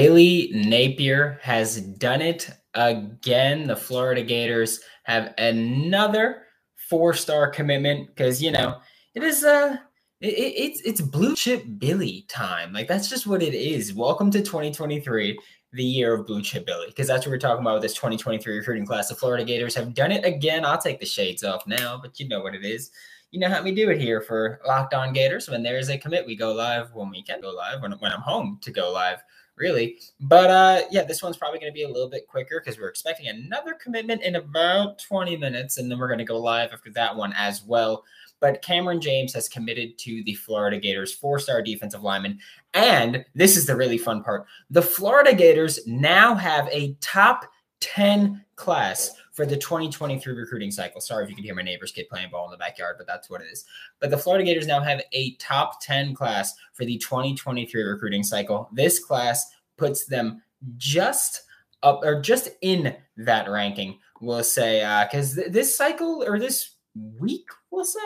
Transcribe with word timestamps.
Billy 0.00 0.50
Napier 0.54 1.38
has 1.42 1.78
done 1.78 2.22
it 2.22 2.48
again. 2.72 3.66
The 3.66 3.76
Florida 3.76 4.22
Gators 4.22 4.80
have 5.02 5.34
another 5.36 6.44
four-star 6.88 7.50
commitment 7.50 8.06
because 8.08 8.42
you 8.42 8.50
know 8.50 8.78
it 9.14 9.22
is 9.22 9.44
uh 9.44 9.76
it, 10.22 10.28
it's 10.28 10.80
it's 10.86 11.02
blue 11.02 11.36
chip 11.36 11.64
Billy 11.76 12.24
time. 12.28 12.72
Like 12.72 12.88
that's 12.88 13.10
just 13.10 13.26
what 13.26 13.42
it 13.42 13.52
is. 13.52 13.92
Welcome 13.92 14.30
to 14.30 14.40
2023, 14.40 15.38
the 15.74 15.84
year 15.84 16.14
of 16.14 16.26
blue 16.26 16.40
chip 16.40 16.64
Billy, 16.64 16.86
because 16.86 17.06
that's 17.06 17.26
what 17.26 17.32
we're 17.32 17.38
talking 17.38 17.60
about 17.60 17.74
with 17.74 17.82
this 17.82 17.92
2023 17.92 18.56
recruiting 18.56 18.86
class. 18.86 19.10
The 19.10 19.16
Florida 19.16 19.44
Gators 19.44 19.74
have 19.74 19.92
done 19.92 20.12
it 20.12 20.24
again. 20.24 20.64
I'll 20.64 20.80
take 20.80 20.98
the 20.98 21.04
shades 21.04 21.44
off 21.44 21.66
now, 21.66 22.00
but 22.00 22.18
you 22.18 22.26
know 22.26 22.40
what 22.40 22.54
it 22.54 22.64
is. 22.64 22.90
You 23.32 23.38
know 23.38 23.50
how 23.50 23.62
we 23.62 23.74
do 23.74 23.90
it 23.90 24.00
here 24.00 24.22
for 24.22 24.62
Locked 24.66 24.94
On 24.94 25.12
Gators. 25.12 25.50
When 25.50 25.62
there 25.62 25.76
is 25.78 25.90
a 25.90 25.98
commit, 25.98 26.26
we 26.26 26.36
go 26.36 26.54
live 26.54 26.94
when 26.94 27.10
we 27.10 27.22
can 27.22 27.42
go 27.42 27.50
live. 27.50 27.82
When 27.82 27.92
when 27.92 28.12
I'm 28.12 28.22
home 28.22 28.58
to 28.62 28.70
go 28.70 28.90
live 28.90 29.22
really. 29.60 29.98
But 30.18 30.50
uh, 30.50 30.80
yeah, 30.90 31.04
this 31.04 31.22
one's 31.22 31.36
probably 31.36 31.60
going 31.60 31.70
to 31.70 31.76
be 31.76 31.84
a 31.84 31.88
little 31.88 32.08
bit 32.08 32.26
quicker 32.26 32.60
because 32.60 32.80
we're 32.80 32.88
expecting 32.88 33.28
another 33.28 33.74
commitment 33.74 34.22
in 34.22 34.36
about 34.36 34.98
20 34.98 35.36
minutes, 35.36 35.78
and 35.78 35.90
then 35.90 35.98
we're 35.98 36.08
going 36.08 36.18
to 36.18 36.24
go 36.24 36.38
live 36.38 36.70
after 36.72 36.90
that 36.92 37.14
one 37.14 37.32
as 37.36 37.62
well. 37.62 38.02
But 38.40 38.62
Kamran 38.62 39.02
James 39.02 39.34
has 39.34 39.48
committed 39.48 39.98
to 39.98 40.24
the 40.24 40.34
Florida 40.34 40.78
Gators, 40.78 41.14
four 41.14 41.38
star 41.38 41.60
defensive 41.62 42.02
lineman. 42.02 42.38
And 42.72 43.24
this 43.34 43.56
is 43.56 43.66
the 43.66 43.76
really 43.76 43.98
fun 43.98 44.24
part 44.24 44.46
the 44.70 44.82
Florida 44.82 45.34
Gators 45.34 45.86
now 45.86 46.34
have 46.34 46.68
a 46.72 46.96
top 47.00 47.44
10 47.80 48.44
class 48.56 49.14
for 49.32 49.46
the 49.46 49.56
2023 49.56 50.34
recruiting 50.34 50.70
cycle. 50.70 51.00
Sorry 51.00 51.24
if 51.24 51.30
you 51.30 51.36
can 51.36 51.44
hear 51.44 51.54
my 51.54 51.62
neighbor's 51.62 51.92
kid 51.92 52.08
playing 52.08 52.30
ball 52.30 52.46
in 52.46 52.50
the 52.50 52.56
backyard, 52.56 52.96
but 52.98 53.06
that's 53.06 53.30
what 53.30 53.40
it 53.40 53.48
is. 53.50 53.64
But 54.00 54.10
the 54.10 54.18
Florida 54.18 54.44
Gators 54.44 54.66
now 54.66 54.80
have 54.80 55.02
a 55.12 55.34
top 55.36 55.80
10 55.82 56.14
class 56.14 56.54
for 56.72 56.84
the 56.84 56.98
2023 56.98 57.82
recruiting 57.82 58.22
cycle. 58.22 58.68
This 58.72 58.98
class 58.98 59.52
puts 59.76 60.06
them 60.06 60.42
just 60.76 61.42
up 61.82 62.00
or 62.04 62.20
just 62.20 62.50
in 62.60 62.94
that 63.16 63.48
ranking, 63.48 63.98
we'll 64.20 64.44
say, 64.44 64.80
because 65.10 65.38
uh, 65.38 65.42
th- 65.42 65.52
this 65.52 65.76
cycle 65.76 66.22
or 66.26 66.38
this 66.38 66.72
week, 67.18 67.46
we'll 67.70 67.84
say, 67.84 67.98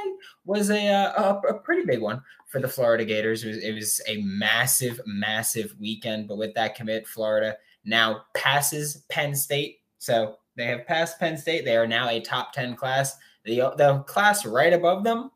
was 0.44 0.70
a, 0.70 0.88
uh, 0.88 1.40
a, 1.48 1.54
pretty 1.54 1.84
big 1.84 2.00
one 2.00 2.22
for 2.46 2.60
the 2.60 2.68
Florida 2.68 3.04
Gators. 3.04 3.44
It 3.44 3.48
was, 3.48 3.56
it 3.58 3.72
was 3.72 4.00
a 4.06 4.22
massive, 4.22 5.00
massive 5.06 5.74
weekend. 5.80 6.28
But 6.28 6.38
with 6.38 6.54
that 6.54 6.74
commit, 6.74 7.08
Florida 7.08 7.56
now 7.84 8.22
passes 8.34 9.04
Penn 9.08 9.34
State. 9.34 9.80
So 9.98 10.36
they 10.56 10.66
have 10.66 10.86
passed 10.86 11.18
Penn 11.18 11.36
State. 11.36 11.64
They 11.64 11.76
are 11.76 11.86
now 11.86 12.08
a 12.08 12.20
top 12.20 12.52
10 12.52 12.76
class. 12.76 13.16
The, 13.44 13.74
the 13.76 14.04
class 14.06 14.46
right 14.46 14.72
above 14.72 15.04
them, 15.04 15.30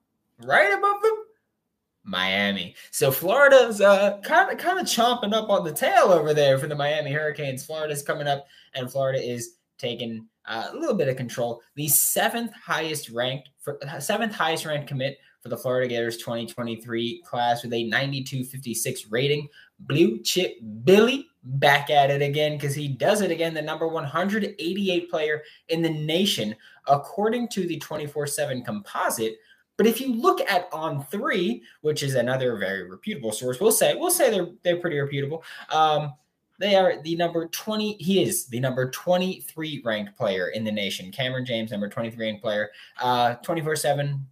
right 0.45 0.73
above 0.73 1.03
them, 1.03 1.17
Miami. 2.05 2.75
So 2.91 3.11
Florida's 3.11 3.81
uh, 3.81 4.19
kind 4.23 4.51
of 4.51 4.59
kind 4.59 4.79
of 4.79 4.87
chomping 4.87 5.35
up 5.35 5.51
on 5.51 5.65
the 5.65 5.73
tail 5.73 6.05
over 6.07 6.33
there 6.33 6.59
for 6.59 6.67
the 6.67 6.75
Miami 6.75 7.13
Hurricanes. 7.13 7.67
Florida's 7.67 8.03
coming 8.03 8.27
up, 8.27 8.47
and 8.75 8.91
Florida 8.91 9.21
is 9.21 9.57
taking 9.77 10.27
a 10.49 10.71
little 10.75 10.95
bit 10.95 11.09
of 11.09 11.17
control. 11.17 11.63
The 11.75 11.89
seventh 11.89 12.53
highest 12.53 13.11
ranked, 13.11 13.51
for, 13.59 13.79
seventh 14.01 14.35
highest 14.35 14.65
ranked 14.65 14.89
commit 14.89 15.19
for 15.41 15.49
the 15.49 15.57
Florida 15.57 15.89
Gators 15.89 16.17
2023 16.17 17.23
class 17.23 17.63
with 17.63 17.73
a 17.73 17.91
92.56 17.91 19.07
rating. 19.11 19.49
Blue 19.81 20.21
Chip 20.23 20.57
Billy 20.85 21.29
back 21.45 21.91
at 21.91 22.11
it 22.11 22.23
again 22.23 22.57
because 22.57 22.75
he 22.75 22.89
does 22.89 23.21
it 23.21 23.31
again. 23.31 23.55
The 23.55 23.63
number 23.63 23.87
188 23.87 25.11
player 25.11 25.43
in 25.69 25.83
the 25.83 25.91
nation, 25.91 26.55
according 26.87 27.49
to 27.51 27.67
the 27.67 27.79
24 27.79 28.27
7 28.27 28.62
composite. 28.65 29.37
But 29.77 29.87
if 29.87 30.01
you 30.01 30.12
look 30.12 30.41
at 30.51 30.69
On 30.73 31.05
Three, 31.05 31.62
which 31.83 32.03
is 32.03 32.17
another 32.17 32.57
very 32.59 32.91
reputable 32.91 33.31
source, 33.31 33.61
we'll 33.61 33.71
say 33.71 33.95
we'll 33.95 34.11
say 34.11 34.29
they're 34.31 34.49
they're 34.65 34.81
pretty 34.81 34.99
reputable. 34.99 35.45
Um, 35.71 36.15
they 36.59 36.75
are 36.75 37.01
the 37.03 37.17
number 37.17 37.48
20. 37.48 37.95
He 37.95 38.23
is 38.23 38.47
the 38.47 38.61
number 38.61 38.91
23 38.91 39.83
ranked 39.84 40.17
player 40.17 40.48
in 40.48 40.65
the 40.65 40.73
nation. 40.73 41.11
Kamran 41.12 41.45
James, 41.45 41.70
number 41.70 41.89
23 41.89 42.27
ranked 42.27 42.43
player. 42.43 42.71
Uh, 43.00 43.34
24 43.37 43.77
7 43.77 44.27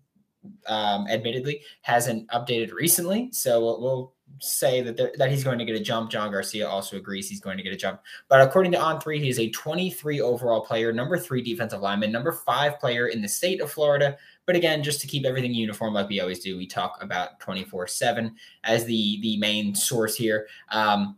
um, 0.67 1.07
admittedly 1.09 1.63
hasn't 1.83 2.29
updated 2.29 2.73
recently. 2.73 3.29
So 3.33 3.61
we'll, 3.61 3.81
we'll 3.81 4.13
say 4.41 4.83
that 4.83 5.17
that 5.19 5.31
he's 5.31 5.45
going 5.45 5.59
to 5.59 5.65
get 5.65 5.77
a 5.77 5.81
jump. 5.81 6.11
John 6.11 6.31
Garcia 6.31 6.69
also 6.69 6.97
agrees 6.97 7.29
he's 7.29 7.41
going 7.41 7.57
to 7.57 7.63
get 7.63 7.73
a 7.73 7.77
jump. 7.77 8.01
But 8.29 8.41
according 8.41 8.73
to 8.73 8.81
On 8.81 9.01
Three, 9.01 9.21
he 9.21 9.29
is 9.29 9.39
a 9.39 9.51
23 9.51 10.21
overall 10.21 10.65
player, 10.65 10.93
number 10.93 11.19
three 11.19 11.43
defensive 11.43 11.81
lineman, 11.81 12.13
number 12.13 12.33
five 12.33 12.79
player 12.79 13.09
in 13.09 13.23
the 13.23 13.29
state 13.29 13.61
of 13.61 13.71
Florida. 13.71 14.17
But 14.45 14.57
again, 14.57 14.83
just 14.83 15.01
to 15.01 15.07
keep 15.07 15.25
everything 15.25 15.55
uniform, 15.55 15.95
like 15.95 16.09
we 16.09 16.21
always 16.21 16.41
do, 16.41 16.57
we 16.57 16.67
talk 16.67 16.99
about 17.01 17.41
24 17.41 17.87
seven 17.87 18.35
as 18.65 18.85
the 18.85 19.21
the 19.23 19.37
main 19.39 19.75
source 19.75 20.17
here. 20.17 20.49
Um, 20.71 21.17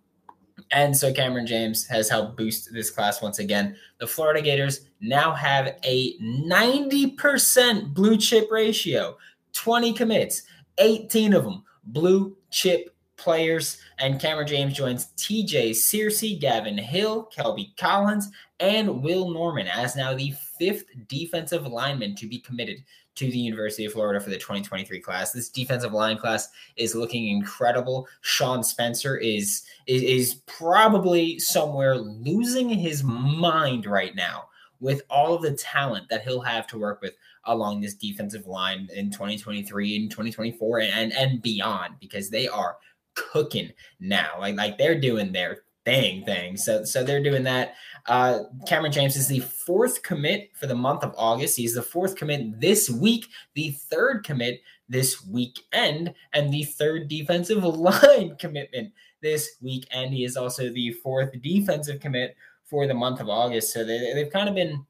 and 0.70 0.96
so 0.96 1.12
Kamran 1.12 1.46
James 1.46 1.86
has 1.86 2.08
helped 2.08 2.36
boost 2.36 2.72
this 2.72 2.90
class 2.90 3.22
once 3.22 3.38
again. 3.38 3.76
The 3.98 4.06
Florida 4.06 4.42
Gators 4.42 4.86
now 5.00 5.32
have 5.32 5.76
a 5.84 6.18
90% 6.18 7.94
blue 7.94 8.16
chip 8.16 8.50
ratio, 8.50 9.16
20 9.54 9.92
commits, 9.92 10.42
18 10.78 11.32
of 11.32 11.44
them 11.44 11.64
blue 11.84 12.36
chip 12.50 12.94
players. 13.16 13.78
And 13.98 14.20
Kamran 14.20 14.46
James 14.46 14.74
joins 14.74 15.06
TJ 15.16 15.70
Searcy, 15.70 16.38
Gavin 16.38 16.78
Hill, 16.78 17.30
Kelby 17.36 17.76
Collins, 17.76 18.30
and 18.60 19.02
Will 19.02 19.30
Norman 19.30 19.66
as 19.66 19.96
now 19.96 20.14
the 20.14 20.32
fifth 20.58 20.84
defensive 21.08 21.66
lineman 21.66 22.14
to 22.16 22.26
be 22.26 22.38
committed 22.38 22.78
to 23.18 23.30
the 23.30 23.38
University 23.38 23.84
of 23.84 23.92
Florida 23.92 24.20
for 24.20 24.30
the 24.30 24.36
2023 24.36 25.00
class. 25.00 25.32
This 25.32 25.48
defensive 25.48 25.92
line 25.92 26.18
class 26.18 26.48
is 26.76 26.94
looking 26.94 27.28
incredible. 27.28 28.06
Sean 28.20 28.62
Spencer 28.62 29.16
is 29.16 29.64
is, 29.86 30.02
is 30.02 30.34
probably 30.46 31.38
somewhere 31.38 31.96
losing 31.96 32.68
his 32.68 33.02
mind 33.02 33.86
right 33.86 34.14
now 34.14 34.48
with 34.80 35.02
all 35.10 35.34
of 35.34 35.42
the 35.42 35.54
talent 35.54 36.08
that 36.08 36.22
he'll 36.22 36.40
have 36.40 36.66
to 36.68 36.78
work 36.78 37.02
with 37.02 37.14
along 37.44 37.80
this 37.80 37.94
defensive 37.94 38.46
line 38.46 38.88
in 38.94 39.10
2023 39.10 39.96
and 39.96 40.10
2024 40.10 40.80
and 40.80 41.12
and 41.12 41.42
beyond 41.42 41.94
because 42.00 42.30
they 42.30 42.46
are 42.46 42.76
cooking 43.14 43.72
now. 43.98 44.36
Like 44.38 44.56
like 44.56 44.78
they're 44.78 45.00
doing 45.00 45.32
their 45.32 45.62
thing 45.88 46.24
thing. 46.24 46.56
So 46.56 46.84
so 46.84 47.02
they're 47.02 47.22
doing 47.22 47.44
that. 47.44 47.74
Uh, 48.06 48.40
Kamran 48.66 48.92
James 48.92 49.16
is 49.16 49.26
the 49.26 49.40
fourth 49.40 50.02
commit 50.02 50.50
for 50.54 50.66
the 50.66 50.74
month 50.74 51.02
of 51.02 51.14
August. 51.16 51.56
He's 51.56 51.74
the 51.74 51.82
fourth 51.82 52.14
commit 52.14 52.60
this 52.60 52.90
week, 52.90 53.26
the 53.54 53.70
third 53.70 54.24
commit 54.24 54.60
this 54.88 55.24
weekend, 55.26 56.12
and 56.34 56.52
the 56.52 56.64
third 56.64 57.08
defensive 57.08 57.64
line 57.64 58.36
commitment 58.38 58.92
this 59.22 59.56
weekend. 59.62 60.12
He 60.12 60.24
is 60.24 60.36
also 60.36 60.68
the 60.70 60.92
fourth 61.02 61.30
defensive 61.42 62.00
commit 62.00 62.36
for 62.64 62.86
the 62.86 62.94
month 62.94 63.20
of 63.20 63.30
August. 63.30 63.72
So 63.72 63.82
they, 63.82 64.12
they've 64.14 64.32
kind 64.32 64.48
of 64.48 64.54
been 64.54 64.84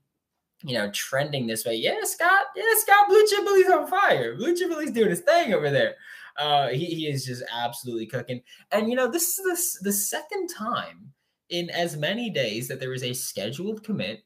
you 0.65 0.75
know, 0.75 0.91
trending 0.91 1.47
this 1.47 1.65
way. 1.65 1.77
Yeah, 1.77 2.03
Scott. 2.03 2.47
Yeah, 2.57 2.65
Scott 2.79 3.09
Blue 3.09 3.25
Chip 3.29 3.45
Billy's 3.45 3.71
on 3.71 3.87
fire. 3.87 4.35
Blue 4.35 4.57
Chip 4.57 4.69
Billy's 4.69 4.91
doing 4.91 5.11
his 5.11 5.21
thing 5.21 5.55
over 5.55 5.71
there. 5.71 5.95
Uh, 6.39 6.69
he, 6.69 6.85
he 6.87 7.07
is 7.09 7.27
just 7.27 7.43
absolutely 7.53 8.07
cooking. 8.07 8.41
And 8.71 8.89
you 8.89 8.95
know, 8.95 9.11
this 9.11 9.39
is 9.39 9.79
the, 9.83 9.93
second 9.93 10.49
time 10.49 11.13
in 11.51 11.69
as 11.71 11.97
many 11.97 12.31
days 12.31 12.69
that 12.69 12.79
there 12.79 12.91
was 12.91 13.03
a 13.03 13.13
scheduled 13.13 13.83
commit 13.83 14.23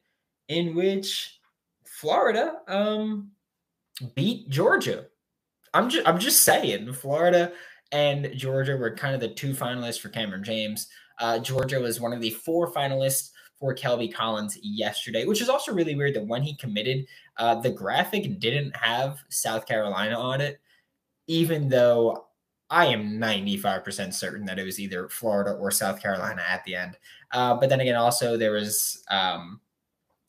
in 0.47 0.75
which 0.75 1.39
Florida 1.85 2.55
um 2.67 3.31
beat 4.15 4.49
Georgia. 4.49 5.05
I'm 5.73 5.89
just 5.89 6.07
I'm 6.07 6.19
just 6.19 6.43
saying 6.43 6.93
Florida 6.93 7.51
and 7.91 8.31
Georgia 8.35 8.77
were 8.77 8.95
kind 8.95 9.15
of 9.15 9.21
the 9.21 9.33
two 9.33 9.53
finalists 9.53 9.99
for 9.99 10.09
Kamran 10.09 10.43
James. 10.43 10.87
Uh, 11.19 11.39
Georgia 11.39 11.79
was 11.79 12.01
one 12.01 12.13
of 12.13 12.21
the 12.21 12.31
four 12.31 12.71
finalists 12.71 13.29
for 13.59 13.73
Kelby 13.73 14.13
Collins 14.13 14.57
yesterday, 14.61 15.25
which 15.25 15.41
is 15.41 15.49
also 15.49 15.73
really 15.73 15.95
weird 15.95 16.15
that 16.15 16.27
when 16.27 16.41
he 16.41 16.55
committed, 16.57 17.05
uh, 17.37 17.55
the 17.55 17.69
graphic 17.69 18.39
didn't 18.39 18.75
have 18.75 19.19
South 19.29 19.65
Carolina 19.65 20.19
on 20.19 20.41
it, 20.41 20.59
even 21.27 21.69
though 21.69 22.25
I 22.69 22.87
am 22.87 23.19
95% 23.19 24.13
certain 24.13 24.45
that 24.45 24.57
it 24.57 24.63
was 24.63 24.79
either 24.79 25.07
Florida 25.09 25.51
or 25.51 25.69
South 25.69 26.01
Carolina 26.01 26.43
at 26.47 26.63
the 26.63 26.75
end. 26.75 26.97
Uh, 27.31 27.53
but 27.55 27.69
then 27.69 27.79
again, 27.79 27.95
also 27.95 28.35
there 28.35 28.51
was 28.51 29.03
um, 29.09 29.59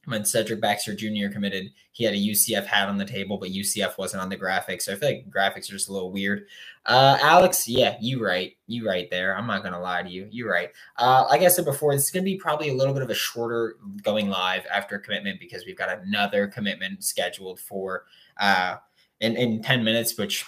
when 0.07 0.25
Cedric 0.25 0.61
Baxter 0.61 0.95
Jr. 0.95 1.33
committed, 1.33 1.71
he 1.93 2.05
had 2.05 2.15
a 2.15 2.19
UCF 2.19 2.67
hat 2.67 2.89
on 2.89 2.99
the 2.99 3.05
table, 3.05 3.39
but 3.39 3.51
UCF 3.51 3.97
wasn't 3.97 4.23
on 4.23 4.29
the 4.29 4.37
graphics. 4.37 4.83
So 4.83 4.93
I 4.93 4.97
feel 4.97 5.09
like 5.09 5.31
graphics 5.31 5.71
are 5.71 5.73
just 5.73 5.89
a 5.89 5.93
little 5.93 6.13
weird. 6.13 6.47
Uh, 6.85 7.17
Alex, 7.23 7.67
yeah, 7.67 7.97
you 8.01 8.23
right. 8.23 8.55
You 8.67 8.87
right 8.87 9.09
there. 9.11 9.37
I'm 9.37 9.47
not 9.47 9.63
gonna 9.63 9.81
lie 9.81 10.03
to 10.03 10.11
you. 10.11 10.29
You're 10.31 10.51
right. 10.51 10.71
Uh, 10.99 11.25
like 11.31 11.43
I 11.43 11.49
said 11.49 11.65
before, 11.65 11.95
this 11.95 12.05
is 12.05 12.11
gonna 12.11 12.25
be 12.25 12.37
probably 12.37 12.69
a 12.69 12.75
little 12.75 12.93
bit 12.93 13.03
of 13.03 13.11
a 13.11 13.15
shorter 13.15 13.77
going 14.03 14.29
live 14.29 14.67
after 14.71 14.99
commitment 14.99 15.41
because 15.41 15.65
we've 15.65 15.79
got 15.79 15.99
another 16.03 16.47
commitment 16.47 17.03
scheduled 17.05 17.59
for 17.59 18.05
uh 18.39 18.77
in, 19.21 19.37
in 19.37 19.63
10 19.63 19.85
minutes, 19.85 20.19
which 20.19 20.45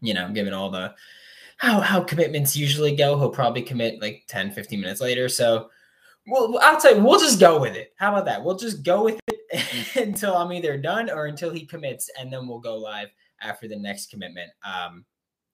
you 0.00 0.14
know, 0.14 0.30
given 0.30 0.52
all 0.52 0.70
the 0.70 0.94
how 1.58 1.80
how 1.80 2.00
commitments 2.02 2.56
usually 2.56 2.94
go, 2.94 3.18
he'll 3.18 3.30
probably 3.30 3.62
commit 3.62 4.00
like 4.00 4.24
10, 4.28 4.52
15 4.52 4.80
minutes 4.80 5.00
later. 5.00 5.28
So 5.28 5.70
well, 6.26 6.58
I'll 6.60 6.80
tell 6.80 6.96
you, 6.96 7.02
we'll 7.02 7.20
just 7.20 7.38
go 7.38 7.60
with 7.60 7.76
it. 7.76 7.92
How 7.96 8.10
about 8.12 8.24
that? 8.24 8.42
We'll 8.42 8.58
just 8.58 8.82
go 8.82 9.04
with 9.04 9.20
it 9.28 9.96
until 9.96 10.36
I'm 10.36 10.52
either 10.52 10.76
done 10.76 11.08
or 11.08 11.26
until 11.26 11.50
he 11.50 11.64
commits, 11.64 12.10
and 12.18 12.32
then 12.32 12.48
we'll 12.48 12.58
go 12.58 12.76
live 12.76 13.08
after 13.40 13.68
the 13.68 13.76
next 13.76 14.10
commitment. 14.10 14.50
Um, 14.64 15.04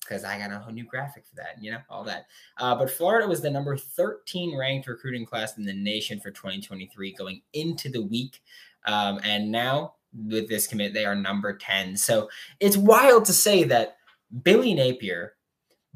because 0.00 0.24
I 0.24 0.36
got 0.36 0.68
a 0.68 0.72
new 0.72 0.84
graphic 0.84 1.24
for 1.26 1.36
that, 1.36 1.62
you 1.62 1.70
know, 1.70 1.78
all 1.88 2.02
that. 2.04 2.26
Uh, 2.58 2.74
but 2.74 2.90
Florida 2.90 3.28
was 3.28 3.40
the 3.40 3.50
number 3.50 3.76
13 3.76 4.58
ranked 4.58 4.88
recruiting 4.88 5.24
class 5.24 5.56
in 5.56 5.64
the 5.64 5.72
nation 5.72 6.18
for 6.18 6.32
2023 6.32 7.14
going 7.14 7.40
into 7.52 7.88
the 7.88 8.02
week. 8.02 8.40
Um, 8.84 9.20
and 9.22 9.52
now 9.52 9.94
with 10.12 10.48
this 10.48 10.66
commit, 10.66 10.92
they 10.92 11.06
are 11.06 11.14
number 11.14 11.56
10. 11.56 11.96
So 11.96 12.28
it's 12.58 12.76
wild 12.76 13.24
to 13.26 13.32
say 13.32 13.62
that 13.64 13.98
Billy 14.42 14.74
Napier, 14.74 15.34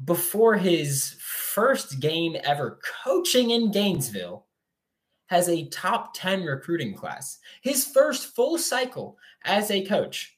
before 0.03 0.55
his 0.55 1.15
first 1.19 1.99
game 1.99 2.35
ever 2.43 2.79
coaching 3.03 3.51
in 3.51 3.71
Gainesville, 3.71 4.45
has 5.27 5.49
a 5.49 5.67
top 5.69 6.13
10 6.13 6.45
recruiting 6.45 6.93
class. 6.93 7.39
His 7.61 7.85
first 7.85 8.35
full 8.35 8.57
cycle 8.57 9.17
as 9.43 9.71
a 9.71 9.83
coach 9.85 10.37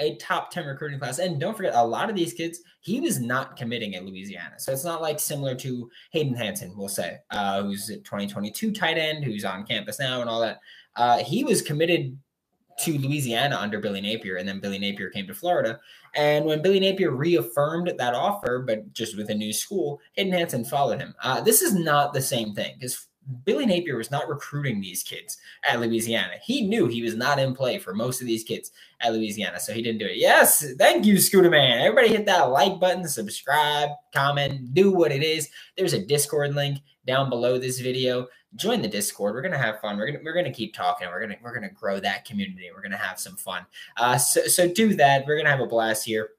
a 0.00 0.16
top 0.16 0.50
10 0.50 0.66
recruiting 0.66 0.98
class. 0.98 1.18
And 1.18 1.38
don't 1.38 1.56
forget, 1.56 1.74
a 1.74 1.84
lot 1.84 2.10
of 2.10 2.16
these 2.16 2.32
kids, 2.32 2.60
he 2.80 3.00
was 3.00 3.20
not 3.20 3.56
committing 3.56 3.94
at 3.94 4.04
Louisiana. 4.04 4.58
So 4.58 4.72
it's 4.72 4.84
not 4.84 5.02
like 5.02 5.20
similar 5.20 5.54
to 5.56 5.90
Hayden 6.12 6.34
Hansen, 6.34 6.74
we'll 6.76 6.88
say, 6.88 7.18
uh, 7.30 7.62
who's 7.62 7.90
a 7.90 7.98
2022 7.98 8.72
tight 8.72 8.98
end, 8.98 9.24
who's 9.24 9.44
on 9.44 9.66
campus 9.66 10.00
now 10.00 10.20
and 10.20 10.30
all 10.30 10.40
that. 10.40 10.60
Uh, 10.96 11.18
he 11.18 11.44
was 11.44 11.62
committed 11.62 12.18
to 12.78 12.98
Louisiana 12.98 13.56
under 13.56 13.78
Billy 13.78 14.00
Napier, 14.00 14.36
and 14.36 14.48
then 14.48 14.60
Billy 14.60 14.78
Napier 14.78 15.10
came 15.10 15.26
to 15.26 15.34
Florida. 15.34 15.78
And 16.14 16.44
when 16.44 16.62
Billy 16.62 16.80
Napier 16.80 17.10
reaffirmed 17.10 17.92
that 17.96 18.14
offer, 18.14 18.64
but 18.66 18.92
just 18.92 19.16
with 19.16 19.30
a 19.30 19.34
new 19.34 19.52
school, 19.52 20.00
Hayden 20.14 20.32
Hansen 20.32 20.64
followed 20.64 21.00
him. 21.00 21.14
Uh, 21.22 21.40
this 21.40 21.62
is 21.62 21.74
not 21.74 22.12
the 22.12 22.22
same 22.22 22.54
thing 22.54 22.74
because 22.78 23.06
Billy 23.44 23.66
Napier 23.66 23.96
was 23.96 24.10
not 24.10 24.28
recruiting 24.28 24.80
these 24.80 25.02
kids 25.02 25.36
at 25.68 25.80
Louisiana. 25.80 26.34
He 26.42 26.66
knew 26.66 26.86
he 26.86 27.02
was 27.02 27.14
not 27.14 27.38
in 27.38 27.54
play 27.54 27.78
for 27.78 27.94
most 27.94 28.20
of 28.20 28.26
these 28.26 28.42
kids 28.42 28.70
at 29.00 29.12
Louisiana, 29.12 29.60
so 29.60 29.72
he 29.72 29.82
didn't 29.82 29.98
do 29.98 30.06
it. 30.06 30.16
Yes, 30.16 30.64
thank 30.78 31.04
you, 31.04 31.18
Scooter 31.18 31.50
Man. 31.50 31.80
Everybody 31.80 32.08
hit 32.08 32.26
that 32.26 32.50
like 32.50 32.80
button, 32.80 33.06
subscribe, 33.06 33.90
comment, 34.12 34.74
do 34.74 34.90
what 34.90 35.12
it 35.12 35.22
is. 35.22 35.48
There's 35.76 35.92
a 35.92 36.04
Discord 36.04 36.54
link 36.54 36.78
down 37.06 37.30
below 37.30 37.58
this 37.58 37.80
video. 37.80 38.26
Join 38.56 38.82
the 38.82 38.88
Discord. 38.88 39.34
We're 39.34 39.42
gonna 39.42 39.58
have 39.58 39.80
fun. 39.80 39.96
We're 39.96 40.06
gonna 40.06 40.18
we're 40.24 40.34
gonna 40.34 40.52
keep 40.52 40.74
talking. 40.74 41.08
We're 41.08 41.20
gonna 41.20 41.36
we're 41.42 41.54
gonna 41.54 41.70
grow 41.70 42.00
that 42.00 42.24
community. 42.24 42.70
We're 42.74 42.82
gonna 42.82 42.96
have 42.96 43.20
some 43.20 43.36
fun. 43.36 43.64
Uh, 43.96 44.18
so 44.18 44.42
so 44.42 44.72
do 44.72 44.94
that. 44.94 45.24
We're 45.26 45.36
gonna 45.36 45.50
have 45.50 45.60
a 45.60 45.66
blast 45.66 46.04
here. 46.04 46.30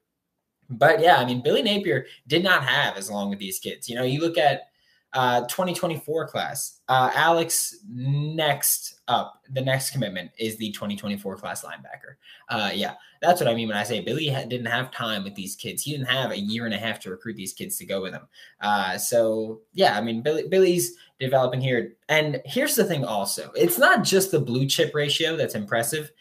But 0.70 1.00
yeah, 1.00 1.18
I 1.18 1.26
mean, 1.26 1.42
Billy 1.42 1.62
Napier 1.62 2.06
did 2.28 2.44
not 2.44 2.64
have 2.64 2.98
as 2.98 3.10
long 3.10 3.30
with 3.30 3.40
these 3.40 3.60
kids. 3.60 3.90
You 3.90 3.96
know, 3.96 4.04
you 4.04 4.22
look 4.22 4.38
at 4.38 4.71
uh, 5.14 5.42
2024 5.42 6.28
class. 6.28 6.80
Uh, 6.88 7.12
Alex, 7.14 7.78
next 7.90 9.02
up, 9.08 9.42
the 9.52 9.62
next 9.62 9.92
commitment 9.92 10.32
is 10.40 10.58
the 10.58 10.72
2024 10.72 11.36
class 11.36 11.64
linebacker. 11.64 12.16
Uh, 12.50 12.72
yeah, 12.74 12.94
that's 13.22 13.42
what 13.42 13.50
I 13.50 13.54
mean 13.54 13.68
when 13.68 13.78
I 13.78 13.84
say 13.84 14.00
Billy 14.00 14.30
ha- 14.30 14.46
didn't 14.46 14.68
have 14.68 14.92
time 14.92 15.24
with 15.24 15.36
these 15.36 15.56
kids. 15.56 15.84
He 15.84 15.92
didn't 15.92 16.08
have 16.08 16.32
a 16.32 16.40
year 16.40 16.66
and 16.66 16.74
a 16.74 16.78
half 16.78 17.00
to 17.02 17.10
recruit 17.10 17.36
these 17.36 17.54
kids 17.54 17.78
to 17.78 17.86
go 17.86 18.02
with 18.02 18.14
him. 18.14 18.28
Uh, 18.62 18.98
so 18.98 19.62
yeah, 19.74 19.98
I 19.98 20.02
mean 20.02 20.22
Billy, 20.22 20.48
Billy's 20.48 20.96
developing 21.20 21.62
here. 21.62 21.94
And 22.08 22.42
here's 22.46 22.76
the 22.76 22.86
thing, 22.86 23.04
also, 23.04 23.52
it's 23.56 23.78
not 23.78 24.04
just 24.04 24.32
the 24.32 24.40
blue 24.40 24.66
chip 24.66 24.96
ratio 24.96 25.36
that's 25.36 25.56
impressive. 25.56 26.12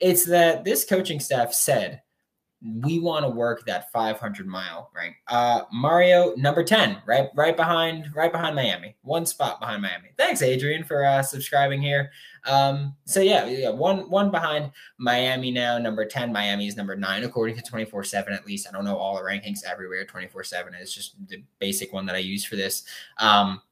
It's 0.00 0.24
that 0.26 0.64
this 0.64 0.84
coaching 0.84 1.20
staff 1.20 1.52
said 1.52 2.02
we 2.62 2.98
want 2.98 3.24
to 3.24 3.30
work 3.30 3.64
that 3.64 3.90
500 3.90 4.46
mile 4.46 4.90
rank. 4.94 5.16
Uh, 5.28 5.62
Mario 5.72 6.34
number 6.36 6.62
10, 6.62 7.02
right, 7.06 7.28
right 7.34 7.56
behind, 7.56 8.14
right 8.14 8.30
behind 8.30 8.54
Miami, 8.54 8.96
one 9.02 9.24
spot 9.24 9.60
behind 9.60 9.80
Miami. 9.80 10.10
Thanks, 10.18 10.42
Adrian, 10.42 10.84
for 10.84 11.04
uh, 11.04 11.22
subscribing 11.22 11.80
here. 11.80 12.10
Um, 12.46 12.94
so 13.06 13.20
yeah, 13.20 13.46
yeah, 13.46 13.70
one 13.70 14.08
one 14.10 14.30
behind 14.30 14.72
Miami 14.98 15.50
now, 15.50 15.78
number 15.78 16.04
10. 16.04 16.32
Miami 16.32 16.66
is 16.66 16.76
number 16.76 16.96
nine, 16.96 17.24
according 17.24 17.56
to 17.56 17.62
24 17.62 18.04
7 18.04 18.32
at 18.32 18.46
least. 18.46 18.66
I 18.68 18.72
don't 18.72 18.84
know 18.84 18.96
all 18.96 19.16
the 19.16 19.22
rankings 19.22 19.64
everywhere. 19.64 20.04
24 20.04 20.44
7 20.44 20.74
is 20.74 20.94
just 20.94 21.16
the 21.28 21.42
basic 21.58 21.92
one 21.92 22.06
that 22.06 22.14
I 22.14 22.18
use 22.18 22.44
for 22.44 22.56
this. 22.56 22.84
Um, 23.18 23.62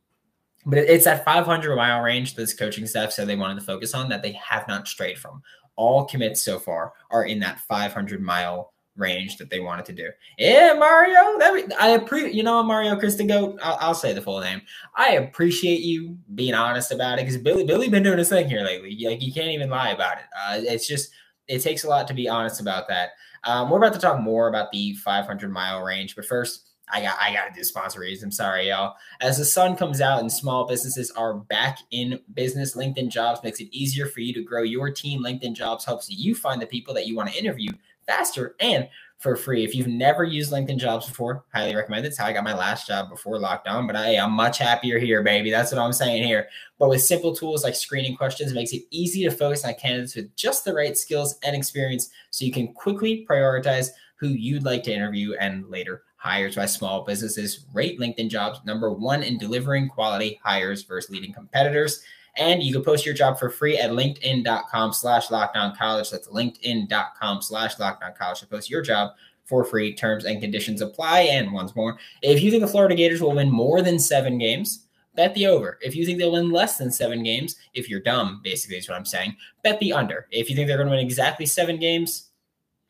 but 0.66 0.78
it's 0.78 1.04
that 1.04 1.24
500 1.24 1.76
mile 1.76 2.02
range 2.02 2.34
this 2.34 2.54
coaching 2.54 2.86
staff 2.86 3.12
said 3.12 3.26
they 3.26 3.36
wanted 3.36 3.60
to 3.60 3.66
focus 3.66 3.94
on 3.94 4.08
that 4.08 4.22
they 4.22 4.32
have 4.32 4.66
not 4.68 4.88
strayed 4.88 5.18
from. 5.18 5.42
All 5.76 6.04
commits 6.04 6.42
so 6.42 6.58
far 6.58 6.92
are 7.10 7.24
in 7.24 7.38
that 7.40 7.60
500 7.60 8.20
mile 8.20 8.72
range 8.98 9.36
that 9.38 9.48
they 9.48 9.60
wanted 9.60 9.86
to 9.86 9.92
do. 9.92 10.10
Yeah, 10.36 10.74
Mario. 10.74 11.38
That 11.38 11.72
I 11.80 11.90
appreciate. 11.90 12.34
You 12.34 12.42
know, 12.42 12.62
Mario 12.62 12.96
Cristobal. 12.98 13.58
I'll, 13.62 13.78
I'll 13.80 13.94
say 13.94 14.12
the 14.12 14.20
full 14.20 14.40
name. 14.40 14.60
I 14.96 15.12
appreciate 15.12 15.80
you 15.80 16.18
being 16.34 16.54
honest 16.54 16.92
about 16.92 17.18
it 17.18 17.22
because 17.22 17.38
Billy 17.38 17.64
Billy 17.64 17.88
been 17.88 18.02
doing 18.02 18.18
his 18.18 18.28
thing 18.28 18.48
here 18.48 18.62
lately. 18.62 18.96
Like 19.06 19.22
you 19.22 19.32
can't 19.32 19.50
even 19.50 19.70
lie 19.70 19.90
about 19.90 20.18
it. 20.18 20.24
Uh, 20.36 20.60
it's 20.72 20.86
just 20.86 21.10
it 21.46 21.60
takes 21.60 21.84
a 21.84 21.88
lot 21.88 22.08
to 22.08 22.14
be 22.14 22.28
honest 22.28 22.60
about 22.60 22.88
that. 22.88 23.10
Um, 23.44 23.70
we're 23.70 23.78
about 23.78 23.94
to 23.94 24.00
talk 24.00 24.20
more 24.20 24.48
about 24.48 24.72
the 24.72 24.94
500 24.94 25.50
mile 25.50 25.82
range, 25.82 26.16
but 26.16 26.26
first. 26.26 26.64
I 26.90 27.02
got 27.02 27.18
I 27.20 27.34
gotta 27.34 27.52
do 27.52 27.62
sponsor 27.64 28.00
reads. 28.00 28.22
I'm 28.22 28.32
sorry, 28.32 28.68
y'all. 28.70 28.94
As 29.20 29.36
the 29.36 29.44
sun 29.44 29.76
comes 29.76 30.00
out 30.00 30.20
and 30.20 30.32
small 30.32 30.66
businesses 30.66 31.10
are 31.10 31.34
back 31.34 31.80
in 31.90 32.18
business, 32.32 32.74
LinkedIn 32.74 33.10
Jobs 33.10 33.42
makes 33.44 33.60
it 33.60 33.68
easier 33.72 34.06
for 34.06 34.20
you 34.20 34.32
to 34.32 34.42
grow 34.42 34.62
your 34.62 34.90
team. 34.90 35.22
LinkedIn 35.22 35.52
Jobs 35.52 35.84
helps 35.84 36.08
you 36.08 36.34
find 36.34 36.62
the 36.62 36.66
people 36.66 36.94
that 36.94 37.06
you 37.06 37.14
want 37.14 37.30
to 37.30 37.38
interview 37.38 37.72
faster 38.08 38.56
and 38.58 38.88
for 39.18 39.36
free. 39.36 39.64
If 39.64 39.74
you've 39.74 39.88
never 39.88 40.22
used 40.24 40.52
LinkedIn 40.52 40.78
Jobs 40.78 41.06
before, 41.06 41.44
highly 41.52 41.74
recommend 41.74 42.04
it. 42.04 42.08
It's 42.08 42.18
how 42.18 42.26
I 42.26 42.32
got 42.32 42.44
my 42.44 42.54
last 42.54 42.86
job 42.86 43.10
before 43.10 43.38
lockdown. 43.38 43.86
But 43.86 43.96
I, 43.96 44.16
I'm 44.16 44.30
much 44.30 44.58
happier 44.58 44.98
here, 44.98 45.22
baby. 45.22 45.50
That's 45.50 45.72
what 45.72 45.80
I'm 45.80 45.92
saying 45.92 46.22
here. 46.22 46.48
But 46.78 46.88
with 46.88 47.02
simple 47.02 47.34
tools 47.34 47.64
like 47.64 47.74
screening 47.74 48.16
questions, 48.16 48.52
it 48.52 48.54
makes 48.54 48.72
it 48.72 48.84
easy 48.90 49.24
to 49.24 49.30
focus 49.30 49.64
on 49.64 49.74
candidates 49.74 50.14
with 50.14 50.34
just 50.36 50.64
the 50.64 50.72
right 50.72 50.96
skills 50.96 51.36
and 51.42 51.54
experience 51.56 52.10
so 52.30 52.44
you 52.44 52.52
can 52.52 52.72
quickly 52.72 53.26
prioritize 53.28 53.90
who 54.16 54.28
you'd 54.28 54.64
like 54.64 54.84
to 54.84 54.92
interview 54.92 55.34
and 55.40 55.68
later 55.68 56.02
hires 56.16 56.56
by 56.56 56.66
small 56.66 57.02
businesses. 57.04 57.66
Rate 57.72 57.98
LinkedIn 57.98 58.30
Jobs 58.30 58.60
number 58.64 58.92
one 58.92 59.22
in 59.22 59.38
delivering 59.38 59.88
quality 59.88 60.40
hires 60.44 60.82
versus 60.84 61.10
leading 61.10 61.32
competitors. 61.32 62.02
And 62.38 62.62
you 62.62 62.72
can 62.72 62.84
post 62.84 63.04
your 63.04 63.14
job 63.14 63.38
for 63.38 63.50
free 63.50 63.76
at 63.76 63.90
linkedin.com 63.90 64.92
slash 64.92 65.28
lockdown 65.28 65.76
college. 65.76 66.10
That's 66.10 66.28
linkedin.com 66.28 67.42
slash 67.42 67.76
lockdown 67.76 68.16
college 68.16 68.40
to 68.40 68.46
post 68.46 68.70
your 68.70 68.80
job 68.80 69.12
for 69.44 69.64
free. 69.64 69.94
Terms 69.94 70.24
and 70.24 70.40
conditions 70.40 70.80
apply. 70.80 71.20
And 71.20 71.52
once 71.52 71.74
more, 71.74 71.98
if 72.22 72.42
you 72.42 72.50
think 72.50 72.62
the 72.62 72.68
Florida 72.68 72.94
Gators 72.94 73.20
will 73.20 73.34
win 73.34 73.50
more 73.50 73.82
than 73.82 73.98
seven 73.98 74.38
games, 74.38 74.86
bet 75.16 75.34
the 75.34 75.46
over. 75.46 75.78
If 75.82 75.96
you 75.96 76.06
think 76.06 76.18
they'll 76.18 76.32
win 76.32 76.50
less 76.50 76.78
than 76.78 76.92
seven 76.92 77.24
games, 77.24 77.56
if 77.74 77.88
you're 77.88 78.00
dumb, 78.00 78.40
basically 78.44 78.76
is 78.76 78.88
what 78.88 78.96
I'm 78.96 79.04
saying, 79.04 79.34
bet 79.64 79.80
the 79.80 79.92
under. 79.92 80.28
If 80.30 80.48
you 80.48 80.54
think 80.54 80.68
they're 80.68 80.76
going 80.76 80.88
to 80.88 80.94
win 80.94 81.04
exactly 81.04 81.44
seven 81.44 81.80
games, 81.80 82.28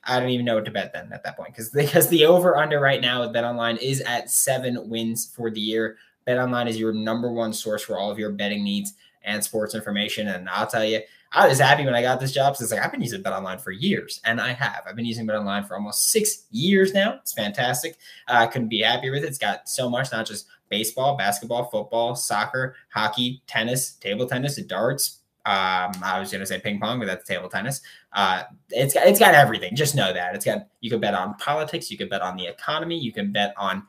I 0.04 0.20
don't 0.20 0.30
even 0.30 0.44
know 0.44 0.56
what 0.56 0.64
to 0.66 0.70
bet 0.70 0.92
then 0.92 1.10
at 1.12 1.24
that 1.24 1.36
point 1.36 1.52
because 1.52 1.70
because 1.74 2.08
the 2.08 2.26
over 2.26 2.56
under 2.56 2.80
right 2.80 3.00
now 3.00 3.20
with 3.22 3.32
Bet 3.32 3.44
Online 3.44 3.76
is 3.78 4.00
at 4.02 4.30
seven 4.30 4.88
wins 4.88 5.32
for 5.34 5.50
the 5.50 5.60
year. 5.60 5.96
Bet 6.24 6.38
Online 6.38 6.68
is 6.68 6.78
your 6.78 6.92
number 6.92 7.32
one 7.32 7.52
source 7.52 7.82
for 7.82 7.98
all 7.98 8.10
of 8.10 8.18
your 8.18 8.30
betting 8.30 8.62
needs 8.62 8.92
and 9.24 9.42
sports 9.42 9.74
information. 9.74 10.28
And 10.28 10.48
I'll 10.48 10.66
tell 10.66 10.84
you, 10.84 11.00
I 11.32 11.46
was 11.46 11.58
happy 11.58 11.84
when 11.84 11.94
I 11.94 12.00
got 12.00 12.20
this 12.20 12.32
job. 12.32 12.56
So 12.56 12.64
it's 12.64 12.72
like 12.72 12.82
I've 12.82 12.90
been 12.90 13.02
using 13.02 13.22
Bet 13.22 13.32
Online 13.32 13.58
for 13.58 13.70
years, 13.70 14.20
and 14.24 14.40
I 14.40 14.52
have. 14.52 14.82
I've 14.86 14.96
been 14.96 15.04
using 15.04 15.26
Bet 15.26 15.36
Online 15.36 15.62
for 15.64 15.74
almost 15.74 16.10
six 16.10 16.46
years 16.50 16.94
now. 16.94 17.18
It's 17.20 17.32
fantastic. 17.32 17.96
Uh, 18.28 18.38
I 18.38 18.46
couldn't 18.46 18.68
be 18.68 18.80
happier 18.80 19.12
with 19.12 19.24
it. 19.24 19.28
It's 19.28 19.38
got 19.38 19.68
so 19.68 19.90
much, 19.90 20.10
not 20.10 20.26
just 20.26 20.46
baseball, 20.70 21.16
basketball, 21.16 21.64
football, 21.64 22.14
soccer, 22.14 22.76
hockey, 22.88 23.42
tennis, 23.46 23.92
table 23.92 24.26
tennis, 24.26 24.56
darts. 24.62 25.18
Um, 25.44 25.92
I 26.02 26.18
was 26.18 26.30
going 26.30 26.40
to 26.40 26.46
say 26.46 26.60
ping 26.60 26.78
pong, 26.80 26.98
but 26.98 27.06
that's 27.06 27.26
table 27.26 27.48
tennis. 27.48 27.80
Uh, 28.12 28.44
it's 28.70 28.94
got 28.94 29.06
it's 29.06 29.18
got 29.18 29.34
everything. 29.34 29.76
Just 29.76 29.94
know 29.94 30.12
that 30.12 30.34
it's 30.34 30.44
got. 30.44 30.66
You 30.80 30.90
can 30.90 31.00
bet 31.00 31.14
on 31.14 31.34
politics. 31.34 31.90
You 31.90 31.98
can 31.98 32.08
bet 32.08 32.22
on 32.22 32.36
the 32.36 32.46
economy. 32.46 32.98
You 32.98 33.12
can 33.12 33.32
bet 33.32 33.54
on 33.56 33.82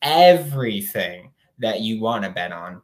everything 0.00 1.32
that 1.58 1.80
you 1.80 2.00
want 2.00 2.24
to 2.24 2.30
bet 2.30 2.52
on 2.52 2.82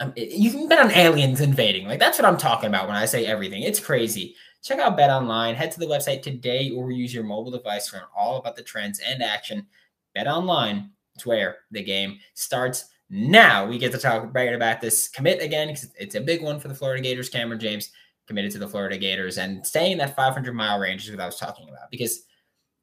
um, 0.00 0.12
you 0.16 0.50
can 0.50 0.68
bet 0.68 0.80
on 0.80 0.92
aliens 0.92 1.40
invading. 1.40 1.86
Like 1.88 2.00
that's 2.00 2.18
what 2.18 2.26
I'm 2.26 2.38
talking 2.38 2.68
about 2.68 2.88
when 2.88 2.96
I 2.96 3.06
say 3.06 3.26
everything. 3.26 3.62
It's 3.64 3.80
crazy. 3.80 4.36
Check 4.62 4.80
out 4.80 4.96
Bet 4.96 5.10
Online. 5.10 5.54
Head 5.54 5.72
to 5.72 5.80
the 5.80 5.86
website 5.86 6.22
today 6.22 6.70
or 6.70 6.90
use 6.92 7.14
your 7.14 7.24
mobile 7.24 7.52
device 7.52 7.92
learn 7.92 8.02
all 8.16 8.38
about 8.38 8.56
the 8.56 8.62
trends 8.64 9.00
and 9.00 9.22
action. 9.22 9.66
Bet 10.14 10.28
Online. 10.28 10.90
It's 11.14 11.26
where 11.26 11.58
the 11.70 11.82
game 11.84 12.18
starts 12.34 12.86
now. 13.10 13.66
We 13.66 13.78
get 13.78 13.92
to 13.92 13.98
talk 13.98 14.24
about 14.24 14.80
this 14.82 15.08
commit 15.08 15.42
again 15.42 15.68
because 15.68 15.90
it's 15.98 16.16
a 16.16 16.22
big 16.22 16.42
one 16.42 16.60
for 16.60 16.68
the 16.68 16.74
Florida 16.74 17.02
Gators. 17.02 17.30
Kamran 17.30 17.60
James 17.60 17.90
committed 18.26 18.52
to 18.52 18.58
the 18.58 18.68
Florida 18.68 18.98
Gators 18.98 19.38
and 19.38 19.66
staying 19.66 19.92
in 19.92 19.98
that 19.98 20.16
500 20.16 20.54
mile 20.54 20.78
range 20.80 21.06
is 21.06 21.12
what 21.12 21.20
I 21.20 21.26
was 21.26 21.38
talking 21.38 21.68
about 21.68 21.90
because 21.90 22.20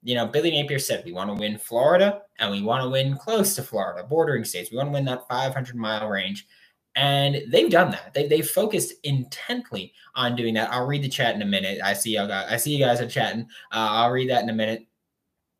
you 0.04 0.16
know, 0.16 0.28
Billy 0.28 0.52
Napier 0.52 0.80
said 0.80 1.04
we 1.06 1.14
want 1.14 1.30
to 1.30 1.36
win 1.36 1.58
Florida 1.58 2.22
and 2.40 2.52
we 2.52 2.62
want 2.62 2.84
to 2.84 2.90
win 2.90 3.18
close 3.18 3.56
to 3.56 3.64
Florida, 3.64 4.08
bordering 4.08 4.46
states. 4.46 4.72
We 4.72 4.78
want 4.78 4.90
to 4.90 4.94
win 4.94 5.06
that 5.06 5.28
500 5.28 5.76
mile 5.76 6.08
range. 6.08 6.48
And 6.98 7.44
they've 7.50 7.70
done 7.70 7.92
that. 7.92 8.16
They 8.16 8.28
they 8.28 8.42
focused 8.42 8.96
intently 9.04 9.94
on 10.16 10.36
doing 10.36 10.56
that. 10.56 10.74
I'll 10.74 10.88
read 10.88 11.04
the 11.04 11.10
chat 11.10 11.36
in 11.36 11.44
a 11.44 11.46
minute. 11.46 11.80
I 11.84 11.94
see 11.94 12.16
y'all 12.16 12.28
got, 12.28 12.50
I 12.50 12.58
see 12.58 12.76
you 12.76 12.84
guys 12.84 13.00
are 13.00 13.08
chatting. 13.08 13.44
Uh, 13.72 13.88
I'll 13.92 14.12
read 14.12 14.32
that 14.32 14.42
in 14.42 14.50
a 14.50 14.54
minute. 14.54 14.88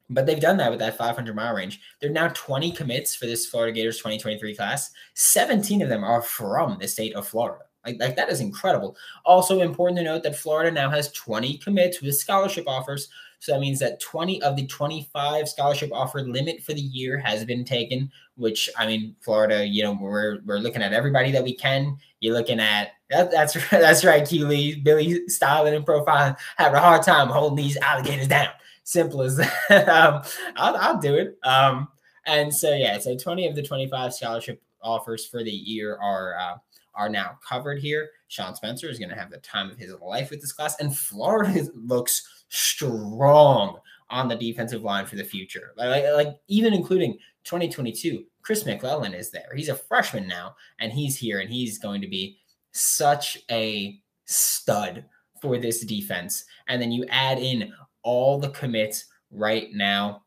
But 0.10 0.26
they've 0.26 0.40
done 0.40 0.58
that 0.58 0.72
with 0.72 0.80
that 0.80 0.98
500 0.98 1.36
mile 1.36 1.54
range. 1.54 1.80
There 2.02 2.10
are 2.10 2.14
now 2.14 2.30
20 2.30 2.72
commits 2.72 3.16
for 3.16 3.28
this 3.28 3.46
Florida 3.46 3.72
Gators 3.72 3.98
2023 3.98 4.56
class. 4.56 4.90
17 5.14 5.84
of 5.84 5.90
them 5.90 6.04
are 6.04 6.24
from 6.24 6.80
the 6.80 6.88
state 6.88 7.14
of 7.14 7.28
Florida. 7.28 7.66
Like, 7.86 7.98
like 8.00 8.16
that 8.16 8.30
is 8.30 8.42
incredible. 8.42 8.98
Also 9.24 9.62
important 9.62 10.00
to 10.00 10.04
note 10.04 10.24
that 10.24 10.38
Florida 10.38 10.72
now 10.72 10.90
has 10.90 11.12
20 11.12 11.60
commits 11.60 12.02
with 12.02 12.18
scholarship 12.18 12.68
offers 12.68 13.10
So 13.40 13.54
that 13.54 13.60
means 13.60 13.80
that 13.80 14.00
20 14.00 14.42
of 14.42 14.56
the 14.56 14.66
25 14.66 15.48
scholarship 15.48 15.92
offer 15.94 16.22
limit 16.22 16.64
for 16.64 16.74
the 16.74 16.82
year 16.82 17.18
has 17.20 17.46
been 17.46 17.64
taken, 17.64 18.12
which 18.36 18.70
I 18.78 18.88
mean, 18.88 19.16
Florida, 19.22 19.66
you 19.66 19.84
know, 19.84 19.98
we're 20.00 20.40
we're 20.46 20.58
looking 20.58 20.82
at 20.82 20.94
everybody 20.94 21.32
that 21.32 21.44
we 21.44 21.56
can. 21.56 21.98
You're 22.20 22.34
looking 22.34 22.60
at 22.60 22.94
that, 23.10 23.32
that's 23.32 23.54
that's 23.70 24.04
right, 24.04 24.30
Lee, 24.32 24.76
Billy 24.76 25.28
styling 25.28 25.76
and 25.76 25.86
profiling, 25.86 26.38
having 26.58 26.78
a 26.78 26.82
hard 26.82 27.04
time 27.04 27.28
holding 27.30 27.58
these 27.58 27.78
alligators 27.78 28.28
down. 28.28 28.50
Simple 28.84 29.22
as 29.22 29.38
that. 29.70 29.88
um, 29.90 30.24
I'll, 30.56 30.76
I'll 30.78 31.00
do 31.00 31.16
it. 31.16 31.38
Um, 31.44 31.90
and 32.26 32.54
so 32.54 32.74
yeah, 32.74 32.98
so 33.00 33.16
20 33.16 33.48
of 33.48 33.56
the 33.56 33.64
25 33.64 34.14
scholarship 34.14 34.62
offers 34.82 35.26
for 35.26 35.44
the 35.44 35.52
year 35.52 35.98
are 35.98 36.38
uh, 36.38 36.58
are 36.98 37.10
now 37.10 37.38
covered 37.48 37.80
here. 37.80 38.10
Sean 38.28 38.56
Spencer 38.56 38.90
is 38.90 39.00
going 39.00 39.10
to 39.10 39.16
have 39.16 39.32
the 39.32 39.38
time 39.38 39.70
of 39.70 39.78
his 39.78 39.94
life 40.02 40.30
with 40.30 40.42
this 40.42 40.52
class, 40.52 40.80
and 40.80 40.98
Florida 40.98 41.68
looks 41.76 42.46
strong 42.50 43.80
on 44.10 44.28
the 44.28 44.36
defensive 44.36 44.84
line 44.84 45.06
for 45.06 45.16
the 45.16 45.24
future. 45.24 45.74
Like, 45.78 46.04
like 46.14 46.38
even 46.48 46.74
including 46.74 47.14
2022, 47.44 48.26
Chris 48.42 48.66
McClellan 48.66 49.14
is 49.14 49.32
there. 49.32 49.54
He's 49.56 49.70
a 49.70 49.76
freshman 49.76 50.28
now, 50.28 50.56
and 50.80 50.92
he's 50.92 51.18
here, 51.18 51.40
and 51.40 51.50
he's 51.50 51.78
going 51.78 52.02
to 52.02 52.08
be 52.08 52.38
such 52.72 53.38
a 53.52 54.00
stud 54.26 55.06
for 55.42 55.58
this 55.58 55.86
defense. 55.86 56.46
And 56.68 56.82
then 56.82 56.92
you 56.92 57.06
add 57.10 57.40
in 57.40 57.72
all 58.04 58.40
the 58.40 58.50
commits 58.50 59.06
right 59.32 59.70
now 59.74 60.24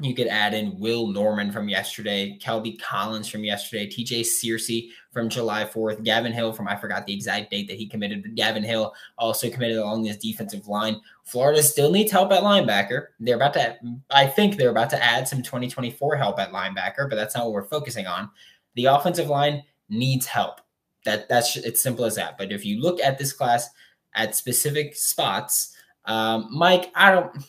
you 0.00 0.14
could 0.14 0.26
add 0.28 0.54
in 0.54 0.78
Will 0.78 1.06
Norman 1.06 1.52
from 1.52 1.68
yesterday, 1.68 2.38
Kelby 2.40 2.80
Collins 2.80 3.28
from 3.28 3.44
yesterday, 3.44 3.86
TJ 3.86 4.20
Searcy 4.20 4.90
from 5.12 5.28
July 5.28 5.64
4th, 5.64 6.02
Gavin 6.04 6.32
Hill 6.32 6.52
from 6.52 6.68
I 6.68 6.76
forgot 6.76 7.06
the 7.06 7.12
exact 7.12 7.50
date 7.50 7.68
that 7.68 7.76
he 7.76 7.86
committed, 7.86 8.22
but 8.22 8.34
Gavin 8.34 8.62
Hill 8.62 8.94
also 9.18 9.50
committed 9.50 9.76
along 9.76 10.02
this 10.02 10.16
defensive 10.16 10.68
line. 10.68 11.00
Florida 11.24 11.62
still 11.62 11.90
needs 11.90 12.10
help 12.10 12.32
at 12.32 12.42
linebacker. 12.42 13.08
They're 13.20 13.36
about 13.36 13.54
to, 13.54 13.78
I 14.10 14.26
think 14.26 14.56
they're 14.56 14.70
about 14.70 14.90
to 14.90 15.04
add 15.04 15.28
some 15.28 15.42
2024 15.42 16.16
help 16.16 16.38
at 16.38 16.52
linebacker, 16.52 17.08
but 17.08 17.16
that's 17.16 17.36
not 17.36 17.44
what 17.44 17.52
we're 17.52 17.64
focusing 17.64 18.06
on. 18.06 18.30
The 18.74 18.86
offensive 18.86 19.28
line 19.28 19.62
needs 19.88 20.26
help. 20.26 20.60
That 21.04 21.28
that's 21.28 21.56
it's 21.56 21.82
simple 21.82 22.04
as 22.04 22.16
that. 22.16 22.36
But 22.36 22.52
if 22.52 22.64
you 22.64 22.80
look 22.80 23.00
at 23.00 23.18
this 23.18 23.32
class 23.32 23.70
at 24.14 24.36
specific 24.36 24.94
spots, 24.94 25.74
um, 26.04 26.48
Mike, 26.50 26.90
I 26.94 27.10
don't 27.10 27.44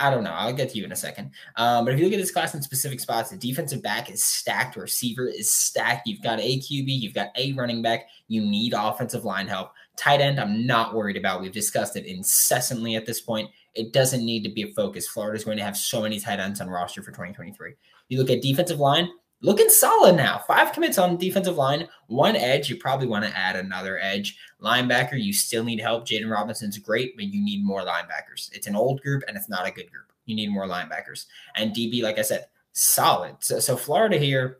I 0.00 0.08
don't 0.08 0.24
know. 0.24 0.32
I'll 0.32 0.54
get 0.54 0.70
to 0.70 0.78
you 0.78 0.84
in 0.84 0.92
a 0.92 0.96
second. 0.96 1.30
Um, 1.56 1.84
but 1.84 1.92
if 1.92 2.00
you 2.00 2.06
look 2.06 2.14
at 2.14 2.18
this 2.18 2.30
class 2.30 2.54
in 2.54 2.62
specific 2.62 3.00
spots, 3.00 3.30
the 3.30 3.36
defensive 3.36 3.82
back 3.82 4.10
is 4.10 4.24
stacked, 4.24 4.76
receiver 4.76 5.28
is 5.28 5.52
stacked. 5.52 6.08
You've 6.08 6.22
got 6.22 6.40
a 6.40 6.58
QB, 6.58 6.86
you've 6.86 7.14
got 7.14 7.28
a 7.36 7.52
running 7.52 7.82
back. 7.82 8.06
You 8.26 8.40
need 8.40 8.72
offensive 8.72 9.26
line 9.26 9.46
help. 9.46 9.72
Tight 9.96 10.22
end, 10.22 10.40
I'm 10.40 10.66
not 10.66 10.94
worried 10.94 11.18
about. 11.18 11.42
We've 11.42 11.52
discussed 11.52 11.96
it 11.96 12.06
incessantly 12.06 12.96
at 12.96 13.04
this 13.04 13.20
point. 13.20 13.50
It 13.74 13.92
doesn't 13.92 14.24
need 14.24 14.42
to 14.44 14.50
be 14.50 14.62
a 14.62 14.72
focus. 14.72 15.06
Florida's 15.06 15.44
going 15.44 15.58
to 15.58 15.64
have 15.64 15.76
so 15.76 16.00
many 16.00 16.18
tight 16.18 16.40
ends 16.40 16.62
on 16.62 16.70
roster 16.70 17.02
for 17.02 17.10
2023. 17.10 17.74
You 18.08 18.18
look 18.18 18.30
at 18.30 18.40
defensive 18.40 18.80
line, 18.80 19.10
looking 19.42 19.68
solid 19.68 20.16
now. 20.16 20.42
Five 20.46 20.72
commits 20.72 20.98
on 20.98 21.16
defensive 21.16 21.56
line, 21.56 21.88
one 22.06 22.36
edge. 22.36 22.68
You 22.68 22.76
probably 22.76 23.06
want 23.06 23.24
to 23.24 23.36
add 23.36 23.56
another 23.56 23.98
edge. 24.00 24.38
Linebacker, 24.62 25.22
you 25.22 25.32
still 25.32 25.64
need 25.64 25.80
help. 25.80 26.06
Jaden 26.06 26.30
Robinson's 26.30 26.78
great, 26.78 27.16
but 27.16 27.26
you 27.26 27.42
need 27.42 27.64
more 27.64 27.82
linebackers. 27.82 28.52
It's 28.52 28.66
an 28.66 28.76
old 28.76 29.00
group 29.02 29.22
and 29.26 29.36
it's 29.36 29.48
not 29.48 29.66
a 29.66 29.72
good 29.72 29.90
group. 29.90 30.12
You 30.26 30.36
need 30.36 30.50
more 30.50 30.66
linebackers. 30.66 31.26
And 31.56 31.74
DB, 31.74 32.02
like 32.02 32.18
I 32.18 32.22
said, 32.22 32.46
solid. 32.72 33.36
So, 33.40 33.58
so 33.60 33.76
Florida 33.76 34.18
here, 34.18 34.58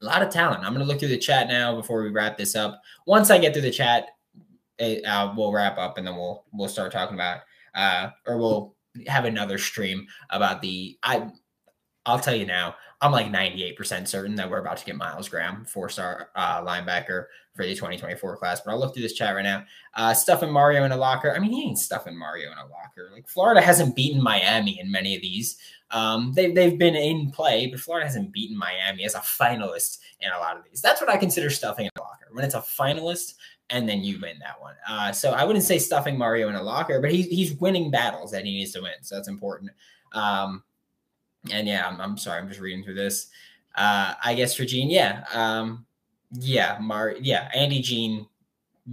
a 0.00 0.04
lot 0.04 0.22
of 0.22 0.30
talent. 0.30 0.64
I'm 0.64 0.74
going 0.74 0.84
to 0.84 0.90
look 0.90 0.98
through 0.98 1.08
the 1.08 1.18
chat 1.18 1.48
now 1.48 1.76
before 1.76 2.02
we 2.02 2.10
wrap 2.10 2.36
this 2.36 2.54
up. 2.54 2.80
Once 3.06 3.30
I 3.30 3.38
get 3.38 3.52
through 3.52 3.62
the 3.62 3.70
chat, 3.70 4.08
it, 4.78 5.04
uh, 5.04 5.32
we'll 5.36 5.52
wrap 5.52 5.78
up 5.78 5.98
and 5.98 6.06
then 6.06 6.16
we'll 6.16 6.44
we'll 6.52 6.68
start 6.68 6.90
talking 6.90 7.14
about 7.14 7.40
uh, 7.74 8.10
or 8.26 8.38
we'll 8.38 8.74
have 9.06 9.24
another 9.24 9.58
stream 9.58 10.06
about 10.30 10.60
the 10.62 10.98
I 11.02 11.30
I'll 12.06 12.18
tell 12.18 12.34
you 12.34 12.46
now, 12.46 12.74
I'm 13.00 13.12
like 13.12 13.26
98% 13.26 14.08
certain 14.08 14.34
that 14.36 14.48
we're 14.48 14.60
about 14.60 14.76
to 14.78 14.84
get 14.84 14.96
Myles 14.96 15.28
Graham, 15.28 15.64
four 15.64 15.88
star 15.88 16.30
uh, 16.34 16.62
linebacker 16.62 17.26
for 17.54 17.64
the 17.64 17.74
2024 17.74 18.36
class. 18.36 18.60
But 18.60 18.72
I'll 18.72 18.80
look 18.80 18.94
through 18.94 19.02
this 19.02 19.12
chat 19.12 19.34
right 19.34 19.42
now. 19.42 19.64
Uh, 19.94 20.14
stuffing 20.14 20.50
Mario 20.50 20.84
in 20.84 20.92
a 20.92 20.96
locker. 20.96 21.34
I 21.34 21.38
mean, 21.38 21.52
he 21.52 21.62
ain't 21.62 21.78
stuffing 21.78 22.16
Mario 22.16 22.50
in 22.50 22.58
a 22.58 22.66
locker. 22.66 23.10
Like 23.12 23.28
Florida 23.28 23.60
hasn't 23.60 23.96
beaten 23.96 24.22
Miami 24.22 24.80
in 24.80 24.90
many 24.90 25.14
of 25.14 25.22
these. 25.22 25.58
Um, 25.90 26.32
they, 26.34 26.52
they've 26.52 26.78
been 26.78 26.96
in 26.96 27.30
play, 27.30 27.66
but 27.66 27.80
Florida 27.80 28.06
hasn't 28.06 28.32
beaten 28.32 28.56
Miami 28.56 29.04
as 29.04 29.14
a 29.14 29.20
finalist 29.20 29.98
in 30.20 30.30
a 30.32 30.38
lot 30.38 30.56
of 30.56 30.64
these. 30.64 30.80
That's 30.80 31.00
what 31.00 31.10
I 31.10 31.16
consider 31.16 31.50
stuffing 31.50 31.86
in 31.86 31.90
a 31.96 32.00
locker. 32.00 32.28
When 32.32 32.44
it's 32.44 32.54
a 32.54 32.60
finalist 32.60 33.34
and 33.70 33.88
then 33.88 34.02
you 34.02 34.18
win 34.20 34.38
that 34.40 34.60
one. 34.60 34.74
Uh, 34.88 35.12
so 35.12 35.32
I 35.32 35.44
wouldn't 35.44 35.64
say 35.64 35.78
stuffing 35.78 36.18
Mario 36.18 36.48
in 36.48 36.54
a 36.54 36.62
locker, 36.62 37.00
but 37.00 37.10
he's, 37.12 37.26
he's 37.26 37.54
winning 37.54 37.90
battles 37.90 38.30
that 38.32 38.44
he 38.44 38.52
needs 38.52 38.72
to 38.72 38.82
win. 38.82 38.92
So 39.02 39.14
that's 39.14 39.28
important. 39.28 39.70
Um, 40.12 40.62
and 41.52 41.66
yeah, 41.66 41.86
I'm, 41.86 42.00
I'm 42.00 42.16
sorry, 42.16 42.40
I'm 42.40 42.48
just 42.48 42.60
reading 42.60 42.84
through 42.84 42.94
this. 42.94 43.28
Uh, 43.74 44.14
I 44.22 44.34
guess 44.34 44.54
for 44.54 44.64
Gene, 44.64 44.90
yeah, 44.90 45.24
um, 45.32 45.84
yeah, 46.32 46.78
Mar, 46.80 47.14
yeah, 47.20 47.50
Andy 47.54 47.80
Jean, 47.80 48.26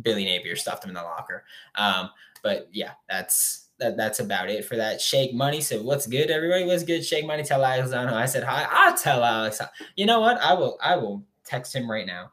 Billy 0.01 0.25
Napier 0.25 0.55
stuffed 0.55 0.83
him 0.83 0.89
in 0.89 0.95
the 0.95 1.03
locker. 1.03 1.43
Um, 1.75 2.09
but 2.43 2.67
yeah, 2.71 2.91
that's 3.09 3.67
that, 3.79 3.97
that's 3.97 4.19
about 4.19 4.49
it 4.49 4.65
for 4.65 4.75
that. 4.77 5.01
Shake 5.01 5.33
Money 5.33 5.61
So 5.61 5.81
"What's 5.81 6.07
good, 6.07 6.31
everybody? 6.31 6.65
What's 6.65 6.83
good?" 6.83 7.05
Shake 7.05 7.25
Money. 7.25 7.43
Tell 7.43 7.63
Alex 7.63 7.91
I 7.91 8.25
said 8.25 8.43
hi. 8.43 8.67
I'll 8.69 8.97
tell 8.97 9.23
Alex. 9.23 9.61
You 9.95 10.05
know 10.05 10.19
what? 10.19 10.37
I 10.39 10.53
will. 10.53 10.77
I 10.81 10.95
will 10.95 11.23
text 11.45 11.75
him 11.75 11.89
right 11.89 12.07
now. 12.07 12.31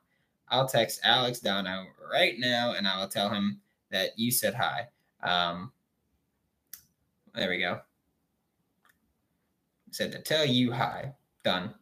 I'll 0.48 0.68
text 0.68 1.00
Alex 1.04 1.40
Dono 1.40 1.84
right 2.10 2.34
now, 2.38 2.72
and 2.72 2.86
I 2.86 2.98
will 2.98 3.08
tell 3.08 3.28
him 3.28 3.60
that 3.90 4.18
you 4.18 4.30
said 4.30 4.54
hi. 4.54 4.88
Um, 5.22 5.72
there 7.34 7.50
we 7.50 7.58
go 7.58 7.80
said 9.98 10.12
to 10.12 10.20
tell 10.20 10.46
you 10.46 10.72
hi. 10.72 11.12
Done. 11.44 11.74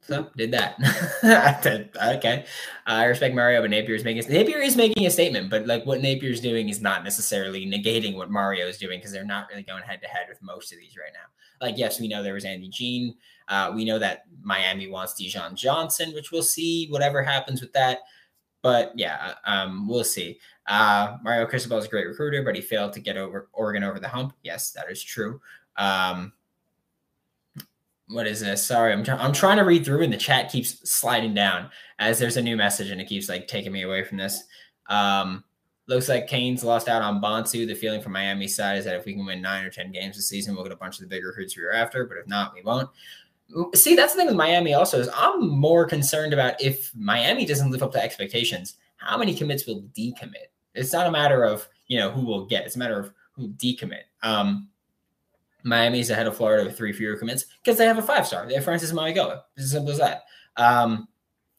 So 0.00 0.28
did 0.36 0.50
that. 0.52 0.76
okay. 2.16 2.44
I 2.86 3.04
respect 3.04 3.34
Mario, 3.34 3.62
but 3.62 3.70
Napier 3.70 3.94
is 3.94 4.04
making 4.04 4.30
Napier 4.30 4.58
is 4.58 4.76
making 4.76 5.06
a 5.06 5.10
statement, 5.10 5.48
but 5.50 5.66
like 5.66 5.86
what 5.86 6.00
Napier 6.00 6.30
is 6.30 6.40
doing 6.40 6.68
is 6.68 6.80
not 6.80 7.04
necessarily 7.04 7.66
negating 7.66 8.16
what 8.16 8.30
Mario 8.30 8.66
is 8.66 8.76
doing 8.76 8.98
because 8.98 9.12
they're 9.12 9.24
not 9.24 9.46
really 9.50 9.62
going 9.62 9.82
head 9.82 10.00
to 10.02 10.08
head 10.08 10.26
with 10.28 10.42
most 10.42 10.72
of 10.72 10.78
these 10.78 10.96
right 10.96 11.12
now. 11.12 11.66
Like, 11.66 11.78
yes, 11.78 12.00
we 12.00 12.08
know 12.08 12.22
there 12.22 12.34
was 12.34 12.44
Andy 12.44 12.68
Jean. 12.68 13.14
Uh, 13.48 13.72
we 13.74 13.84
know 13.84 13.98
that 13.98 14.24
Miami 14.42 14.88
wants 14.88 15.14
Dijon 15.14 15.56
Johnson, 15.56 16.12
which 16.12 16.32
we'll 16.32 16.42
see 16.42 16.88
whatever 16.88 17.22
happens 17.22 17.60
with 17.60 17.72
that. 17.72 18.00
But 18.62 18.92
yeah, 18.96 19.34
um, 19.46 19.86
we'll 19.88 20.04
see. 20.04 20.38
Uh, 20.66 21.18
Mario 21.22 21.46
Cristobal 21.46 21.78
is 21.78 21.84
a 21.84 21.88
great 21.88 22.06
recruiter, 22.06 22.42
but 22.42 22.56
he 22.56 22.62
failed 22.62 22.94
to 22.94 23.00
get 23.00 23.16
over 23.16 23.48
Oregon 23.52 23.84
over 23.84 24.00
the 24.00 24.08
hump. 24.08 24.34
Yes, 24.42 24.72
that 24.72 24.90
is 24.90 25.02
true. 25.02 25.40
Um, 25.76 26.32
what 28.08 28.26
is 28.26 28.40
this? 28.40 28.64
Sorry, 28.64 28.92
I'm 28.92 29.02
trying. 29.02 29.20
I'm 29.20 29.32
trying 29.32 29.56
to 29.56 29.64
read 29.64 29.84
through, 29.84 30.02
and 30.02 30.12
the 30.12 30.18
chat 30.18 30.50
keeps 30.50 30.88
sliding 30.88 31.34
down 31.34 31.70
as 31.98 32.18
there's 32.18 32.36
a 32.36 32.42
new 32.42 32.56
message, 32.56 32.90
and 32.90 33.00
it 33.00 33.08
keeps 33.08 33.28
like 33.28 33.48
taking 33.48 33.72
me 33.72 33.82
away 33.82 34.04
from 34.04 34.18
this. 34.18 34.44
Um, 34.88 35.44
looks 35.86 36.08
like 36.08 36.26
Canes 36.26 36.64
lost 36.64 36.88
out 36.88 37.02
on 37.02 37.22
Bonsu. 37.22 37.66
The 37.66 37.74
feeling 37.74 38.02
from 38.02 38.12
Miami 38.12 38.48
side 38.48 38.78
is 38.78 38.84
that 38.84 38.96
if 38.96 39.04
we 39.06 39.14
can 39.14 39.24
win 39.24 39.40
nine 39.40 39.64
or 39.64 39.70
ten 39.70 39.90
games 39.90 40.16
this 40.16 40.28
season, 40.28 40.54
we'll 40.54 40.64
get 40.64 40.72
a 40.72 40.76
bunch 40.76 40.96
of 40.96 41.00
the 41.00 41.06
bigger 41.06 41.28
recruits 41.28 41.56
we 41.56 41.62
are 41.62 41.72
after. 41.72 42.04
But 42.04 42.18
if 42.18 42.26
not, 42.26 42.54
we 42.54 42.62
won't. 42.62 42.90
See, 43.74 43.94
that's 43.94 44.12
the 44.12 44.18
thing 44.18 44.26
with 44.26 44.36
Miami. 44.36 44.74
Also, 44.74 44.98
is 45.00 45.08
I'm 45.14 45.48
more 45.48 45.86
concerned 45.86 46.32
about 46.32 46.60
if 46.60 46.94
Miami 46.94 47.46
doesn't 47.46 47.70
live 47.70 47.82
up 47.82 47.92
to 47.92 48.02
expectations, 48.02 48.76
how 48.96 49.16
many 49.16 49.34
commits 49.34 49.66
will 49.66 49.82
decommit? 49.96 50.48
It's 50.74 50.92
not 50.92 51.06
a 51.06 51.10
matter 51.10 51.44
of 51.44 51.68
you 51.86 51.98
know 51.98 52.10
who 52.10 52.22
will 52.24 52.46
get. 52.46 52.66
It's 52.66 52.76
a 52.76 52.78
matter 52.78 52.98
of 52.98 53.12
who 53.32 53.48
decommit. 53.48 54.04
Um, 54.22 54.68
Miami's 55.64 56.10
ahead 56.10 56.26
of 56.26 56.36
Florida 56.36 56.64
with 56.64 56.76
three 56.76 56.92
fewer 56.92 57.16
commits 57.16 57.46
because 57.62 57.78
they 57.78 57.86
have 57.86 57.98
a 57.98 58.02
five 58.02 58.26
star. 58.26 58.46
They 58.46 58.54
have 58.54 58.64
Francis 58.64 58.92
Mauigoa. 58.92 59.40
It's 59.56 59.64
as 59.64 59.70
simple 59.72 59.90
as 59.90 59.98
that. 59.98 60.24
Um, 60.56 61.08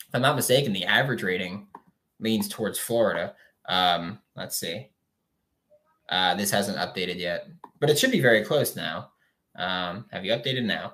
if 0.08 0.14
I'm 0.14 0.22
not 0.22 0.36
mistaken, 0.36 0.72
the 0.72 0.86
average 0.86 1.24
rating 1.24 1.68
leans 2.20 2.48
towards 2.48 2.80
Florida. 2.80 3.36
Um, 3.68 4.20
let's 4.36 4.58
see. 4.58 4.90
Uh, 6.08 6.36
this 6.36 6.52
hasn't 6.52 6.78
updated 6.78 7.18
yet, 7.18 7.48
but 7.80 7.90
it 7.90 7.98
should 7.98 8.12
be 8.12 8.22
very 8.22 8.46
close 8.46 8.76
now. 8.76 9.10
Um, 9.58 10.06
have 10.12 10.24
you 10.24 10.32
updated 10.34 10.66
now? 10.66 10.94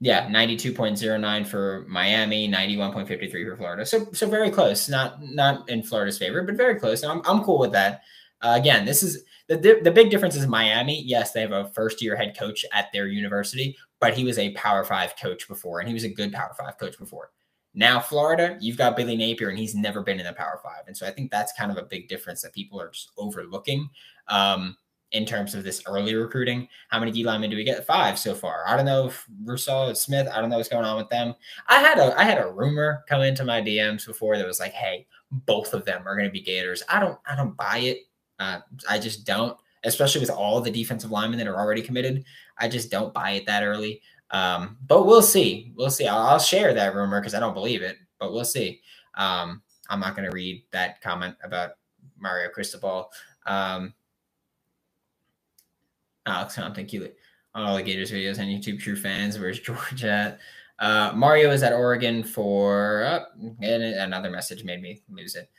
Yeah, 0.00 0.28
92.09 0.28 1.46
for 1.46 1.84
Miami, 1.88 2.48
91.53 2.48 3.30
for 3.30 3.56
Florida. 3.56 3.86
So 3.86 4.08
so 4.12 4.28
very 4.28 4.50
close. 4.50 4.88
Not 4.88 5.22
not 5.22 5.68
in 5.68 5.82
Florida's 5.82 6.18
favor, 6.18 6.42
but 6.42 6.56
very 6.56 6.78
close. 6.78 7.02
I'm 7.04 7.22
I'm 7.24 7.44
cool 7.44 7.58
with 7.58 7.72
that. 7.72 8.02
Uh, 8.40 8.54
again, 8.56 8.84
this 8.84 9.02
is 9.02 9.24
the, 9.48 9.80
the 9.82 9.90
big 9.90 10.10
difference 10.10 10.36
is 10.36 10.46
Miami. 10.46 11.02
Yes, 11.02 11.32
they 11.32 11.40
have 11.40 11.52
a 11.52 11.70
first 11.70 12.02
year 12.02 12.16
head 12.16 12.36
coach 12.38 12.64
at 12.72 12.92
their 12.92 13.06
university, 13.06 13.76
but 14.00 14.14
he 14.14 14.24
was 14.24 14.38
a 14.38 14.52
Power 14.52 14.84
Five 14.84 15.14
coach 15.16 15.48
before, 15.48 15.80
and 15.80 15.88
he 15.88 15.94
was 15.94 16.04
a 16.04 16.08
good 16.08 16.32
Power 16.32 16.54
Five 16.58 16.78
coach 16.78 16.98
before. 16.98 17.30
Now, 17.74 18.00
Florida, 18.00 18.58
you've 18.60 18.76
got 18.76 18.96
Billy 18.96 19.16
Napier, 19.16 19.48
and 19.48 19.58
he's 19.58 19.74
never 19.74 20.02
been 20.02 20.20
in 20.20 20.26
the 20.26 20.32
Power 20.34 20.60
Five. 20.62 20.84
And 20.86 20.96
so 20.96 21.06
I 21.06 21.10
think 21.10 21.30
that's 21.30 21.52
kind 21.54 21.70
of 21.70 21.78
a 21.78 21.84
big 21.84 22.08
difference 22.08 22.42
that 22.42 22.52
people 22.52 22.80
are 22.80 22.90
just 22.90 23.10
overlooking 23.16 23.88
um, 24.28 24.76
in 25.12 25.24
terms 25.24 25.54
of 25.54 25.64
this 25.64 25.82
early 25.86 26.14
recruiting. 26.14 26.68
How 26.88 26.98
many 27.00 27.12
D 27.12 27.24
linemen 27.24 27.50
do 27.50 27.56
we 27.56 27.64
get? 27.64 27.86
Five 27.86 28.18
so 28.18 28.34
far. 28.34 28.64
I 28.66 28.76
don't 28.76 28.84
know 28.84 29.06
if 29.06 29.26
Russell 29.44 29.94
Smith, 29.94 30.28
I 30.32 30.40
don't 30.40 30.50
know 30.50 30.58
what's 30.58 30.68
going 30.68 30.84
on 30.84 30.96
with 30.96 31.08
them. 31.08 31.34
I 31.68 31.78
had 31.78 31.98
a 31.98 32.18
I 32.18 32.24
had 32.24 32.38
a 32.38 32.50
rumor 32.50 33.04
come 33.08 33.22
into 33.22 33.44
my 33.44 33.62
DMs 33.62 34.06
before 34.06 34.36
that 34.36 34.46
was 34.46 34.60
like, 34.60 34.72
hey, 34.72 35.06
both 35.30 35.72
of 35.72 35.84
them 35.86 36.06
are 36.06 36.14
going 36.14 36.28
to 36.28 36.32
be 36.32 36.42
Gators. 36.42 36.82
I 36.88 37.00
don't 37.00 37.18
I 37.26 37.36
don't 37.36 37.56
buy 37.56 37.78
it. 37.78 37.98
Uh, 38.42 38.60
I 38.88 38.98
just 38.98 39.24
don't. 39.24 39.56
especially 39.84 40.20
with 40.20 40.30
all 40.30 40.60
the 40.60 40.70
defensive 40.70 41.10
linemen 41.10 41.38
that 41.38 41.48
are 41.48 41.58
already 41.58 41.82
committed. 41.82 42.24
I 42.58 42.68
just 42.68 42.90
don't 42.90 43.12
buy 43.14 43.32
it 43.32 43.46
that 43.46 43.64
early. 43.64 44.00
Um, 44.30 44.78
but 44.86 45.06
we'll 45.06 45.22
see. 45.22 45.72
We'll 45.76 45.90
see. 45.90 46.06
I'll, 46.06 46.26
I'll 46.26 46.38
share 46.38 46.72
that 46.74 46.94
rumor 46.94 47.20
because 47.20 47.34
I 47.34 47.40
don't 47.40 47.54
believe 47.54 47.82
it, 47.82 47.98
but 48.18 48.32
we'll 48.32 48.44
see. 48.44 48.80
Um, 49.16 49.62
I'm 49.90 50.00
not 50.00 50.16
going 50.16 50.28
to 50.28 50.34
read 50.34 50.64
that 50.70 51.00
comment 51.00 51.36
about 51.44 51.72
Mario 52.18 52.48
Cristobal. 52.48 53.10
Um, 53.46 53.94
Alex, 56.26 56.58
think 56.74 56.92
you 56.92 57.10
all 57.54 57.76
the 57.76 57.82
Gators 57.82 58.12
videos 58.12 58.38
on 58.38 58.46
YouTube. 58.46 58.80
True 58.80 58.96
fans, 58.96 59.38
where's 59.38 59.60
George 59.68 60.04
at? 60.04 60.38
Uh, 60.78 61.12
Mario 61.14 61.50
is 61.50 61.62
at 61.62 61.72
Oregon 61.72 62.24
for 62.24 63.04
uh, 63.04 63.24
and 63.60 63.82
another 63.82 64.30
message 64.30 64.64
made 64.64 64.80
me 64.80 65.02
lose 65.10 65.36
it. 65.36 65.50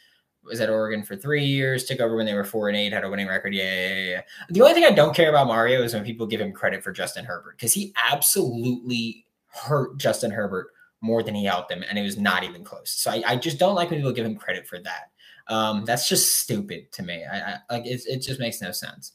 Was 0.46 0.60
at 0.60 0.70
Oregon 0.70 1.04
for 1.04 1.16
three 1.16 1.46
years, 1.46 1.86
took 1.86 2.02
over 2.02 2.16
when 2.16 2.26
they 2.26 2.34
were 2.34 2.44
four 2.44 2.68
and 2.68 2.78
eight, 2.78 2.92
had 2.92 3.04
a 3.04 3.10
winning 3.10 3.28
record. 3.28 3.54
Yeah, 3.54 3.88
yeah, 3.88 4.04
yeah. 4.04 4.22
The 4.50 4.62
only 4.62 4.74
thing 4.74 4.84
I 4.84 4.92
don't 4.92 5.16
care 5.16 5.30
about 5.30 5.48
Mario 5.48 5.84
is 5.84 5.94
when 5.94 6.04
people 6.04 6.28
give 6.28 6.42
him 6.42 6.52
credit 6.52 6.84
for 6.84 6.92
Justin 6.92 7.24
Herbert 7.24 7.58
because 7.58 7.74
he 7.74 7.94
absolutely 8.12 9.26
hurt 9.48 9.98
Justin 9.98 10.32
Herbert 10.32 10.68
more 11.02 11.24
than 11.24 11.36
he 11.36 11.46
helped 11.46 11.72
him, 11.72 11.84
and 11.88 11.98
it 11.98 12.02
was 12.02 12.18
not 12.18 12.44
even 12.44 12.64
close. 12.64 12.90
So 12.90 13.12
I, 13.12 13.24
I 13.26 13.36
just 13.36 13.60
don't 13.60 13.76
like 13.76 13.90
when 13.90 14.00
people 14.00 14.14
give 14.14 14.26
him 14.26 14.36
credit 14.36 14.68
for 14.68 14.80
that. 14.80 15.12
Um, 15.48 15.84
that's 15.86 16.08
just 16.08 16.40
stupid 16.40 16.92
to 16.94 17.04
me. 17.04 17.26
I, 17.26 17.38
I 17.38 17.58
like 17.70 17.86
it. 17.86 18.02
It 18.08 18.22
just 18.22 18.40
makes 18.40 18.62
no 18.62 18.72
sense. 18.72 19.14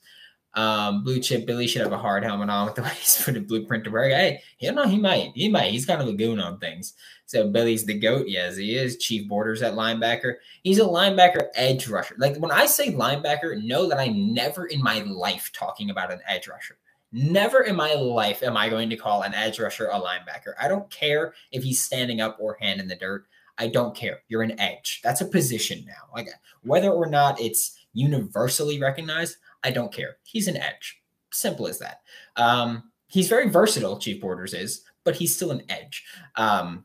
Um, 0.59 1.05
blue 1.05 1.21
chip 1.21 1.47
Billy 1.47 1.69
should 1.69 1.83
have 1.83 1.93
a 1.93 1.99
hard 1.99 2.25
helmet 2.25 2.51
on 2.51 2.67
with 2.67 2.75
the 2.75 2.83
way 2.83 2.91
he's 2.99 3.23
put 3.23 3.37
a 3.37 3.41
blueprint 3.41 3.85
to 3.85 3.93
work. 3.93 4.11
Hey, 4.11 4.43
you 4.59 4.73
know, 4.73 4.89
he 4.89 4.99
might, 4.99 5.31
he 5.37 5.49
might. 5.49 5.71
He's 5.71 5.87
kind 5.87 6.03
of 6.03 6.09
a 6.09 6.13
goon 6.13 6.41
on 6.41 6.59
things. 6.59 6.95
So 7.27 7.49
Billy's 7.49 7.87
the 7.87 7.97
goat. 7.97 8.25
Yes, 8.27 8.57
he 8.57 8.75
is. 8.75 8.97
Chief 8.97 9.29
Borders 9.29 9.63
at 9.63 9.75
linebacker. 9.75 10.35
He's 10.65 10.81
a 10.81 10.85
linebacker 10.85 11.47
edge 11.55 11.87
rusher. 11.87 12.17
Like 12.19 12.39
when 12.39 12.51
I 12.51 12.67
say 12.67 12.93
linebacker, 12.93 13.63
know 13.63 13.89
that 13.89 14.01
I'm 14.01 14.35
never 14.35 14.67
in 14.67 14.83
my 14.83 15.03
life 15.03 15.53
talking 15.55 15.91
about 15.91 16.13
an 16.13 16.23
edge 16.27 16.49
rusher. 16.49 16.77
Never 17.13 17.61
in 17.61 17.77
my 17.77 17.95
life 17.95 18.43
am 18.43 18.57
I 18.57 18.69
going 18.69 18.91
to 18.91 18.97
call 18.97 19.23
an 19.23 19.35
edge 19.35 19.61
rusher 19.61 19.87
a 19.87 20.01
linebacker. 20.01 20.55
I 20.61 20.67
don't 20.67 20.91
care 20.91 21.35
if 21.53 21.63
he's 21.63 21.81
standing 21.81 22.21
up 22.21 22.37
or 22.41 22.59
hand 22.61 22.81
in 22.81 22.89
the 22.89 22.97
dirt. 22.97 23.27
I 23.59 23.69
don't 23.69 23.95
care. 23.95 24.23
You're 24.27 24.43
an 24.43 24.59
edge. 24.59 25.03
That's 25.05 25.21
a 25.21 25.27
position 25.27 25.85
now. 25.87 26.13
Like 26.13 26.31
whether 26.63 26.91
or 26.91 27.07
not 27.07 27.41
it's 27.41 27.79
universally 27.93 28.81
recognized, 28.81 29.37
I 29.65 29.71
don't 29.71 29.93
care. 29.93 30.17
He's 30.25 30.49
an 30.49 30.57
edge. 30.57 31.01
Simple 31.33 31.67
as 31.67 31.79
that. 31.79 32.01
Um, 32.37 32.91
he's 33.09 33.29
very 33.29 33.49
versatile, 33.49 33.99
Chief 33.99 34.21
Borders 34.21 34.55
is, 34.55 34.85
but 35.05 35.17
he's 35.17 35.35
still 35.35 35.51
an 35.51 35.63
edge. 35.69 36.05
Um, 36.37 36.85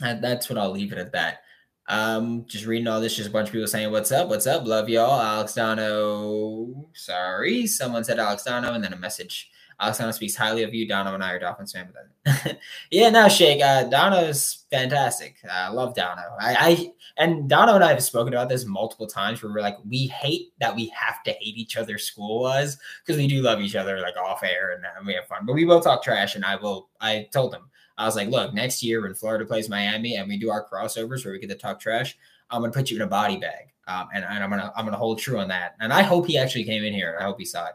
that's 0.00 0.48
what 0.48 0.58
I'll 0.58 0.70
leave 0.70 0.92
it 0.92 0.98
at 0.98 1.12
that. 1.12 1.40
Um, 1.88 2.44
just 2.46 2.66
reading 2.66 2.88
all 2.88 3.00
this, 3.00 3.16
just 3.16 3.28
a 3.28 3.32
bunch 3.32 3.48
of 3.48 3.52
people 3.52 3.66
saying, 3.66 3.90
What's 3.90 4.12
up? 4.12 4.28
What's 4.28 4.46
up? 4.46 4.66
Love 4.66 4.88
y'all. 4.88 5.20
Alex 5.20 5.54
Dono. 5.54 6.88
Sorry. 6.94 7.66
Someone 7.66 8.04
said 8.04 8.18
Alex 8.18 8.44
Dono, 8.44 8.72
and 8.72 8.82
then 8.82 8.92
a 8.92 8.98
message 8.98 9.50
Alexander 9.80 10.12
speaks 10.12 10.36
highly 10.36 10.62
of 10.62 10.74
you. 10.74 10.86
Dono 10.86 11.14
and 11.14 11.24
I 11.24 11.32
are 11.32 11.38
Dolphins 11.38 11.72
fan. 11.72 11.92
But 12.24 12.58
yeah, 12.90 13.10
no, 13.10 13.28
Shake. 13.28 13.62
Uh, 13.62 13.84
Dono's 13.84 14.64
fantastic. 14.70 15.36
I 15.50 15.68
love 15.68 15.94
Dono. 15.94 16.22
I, 16.40 16.54
I 16.54 16.92
and 17.16 17.48
Dono 17.48 17.74
and 17.74 17.84
I 17.84 17.88
have 17.88 18.02
spoken 18.02 18.32
about 18.32 18.48
this 18.48 18.64
multiple 18.64 19.06
times. 19.06 19.42
Where 19.42 19.52
we're 19.52 19.60
like, 19.60 19.78
we 19.88 20.06
hate 20.06 20.52
that 20.60 20.74
we 20.74 20.88
have 20.88 21.22
to 21.24 21.32
hate 21.32 21.56
each 21.56 21.76
other 21.76 21.98
school 21.98 22.40
was 22.40 22.78
because 23.04 23.18
we 23.18 23.26
do 23.26 23.42
love 23.42 23.60
each 23.60 23.76
other 23.76 23.98
like 24.00 24.16
off 24.16 24.42
air 24.42 24.72
and, 24.72 24.84
and 24.96 25.06
we 25.06 25.14
have 25.14 25.26
fun. 25.26 25.46
But 25.46 25.54
we 25.54 25.64
will 25.64 25.80
talk 25.80 26.02
trash. 26.02 26.34
And 26.34 26.44
I 26.44 26.56
will. 26.56 26.88
I 27.00 27.28
told 27.32 27.54
him 27.54 27.62
I 27.98 28.06
was 28.06 28.16
like, 28.16 28.28
look, 28.28 28.54
next 28.54 28.82
year 28.82 29.02
when 29.02 29.14
Florida 29.14 29.44
plays 29.44 29.68
Miami 29.68 30.16
and 30.16 30.28
we 30.28 30.38
do 30.38 30.50
our 30.50 30.66
crossovers 30.68 31.24
where 31.24 31.32
we 31.32 31.38
get 31.38 31.50
to 31.50 31.56
talk 31.56 31.80
trash, 31.80 32.16
I'm 32.50 32.60
gonna 32.60 32.72
put 32.72 32.90
you 32.90 32.96
in 32.96 33.02
a 33.02 33.06
body 33.06 33.36
bag. 33.36 33.72
Um, 33.88 34.08
and, 34.14 34.24
and 34.24 34.44
I'm 34.44 34.50
gonna 34.50 34.72
I'm 34.76 34.84
gonna 34.84 34.96
hold 34.96 35.18
true 35.18 35.38
on 35.38 35.48
that. 35.48 35.74
And 35.80 35.92
I 35.92 36.02
hope 36.02 36.26
he 36.26 36.38
actually 36.38 36.64
came 36.64 36.84
in 36.84 36.92
here. 36.92 37.16
I 37.20 37.24
hope 37.24 37.38
he 37.38 37.44
saw 37.44 37.66
it. 37.66 37.74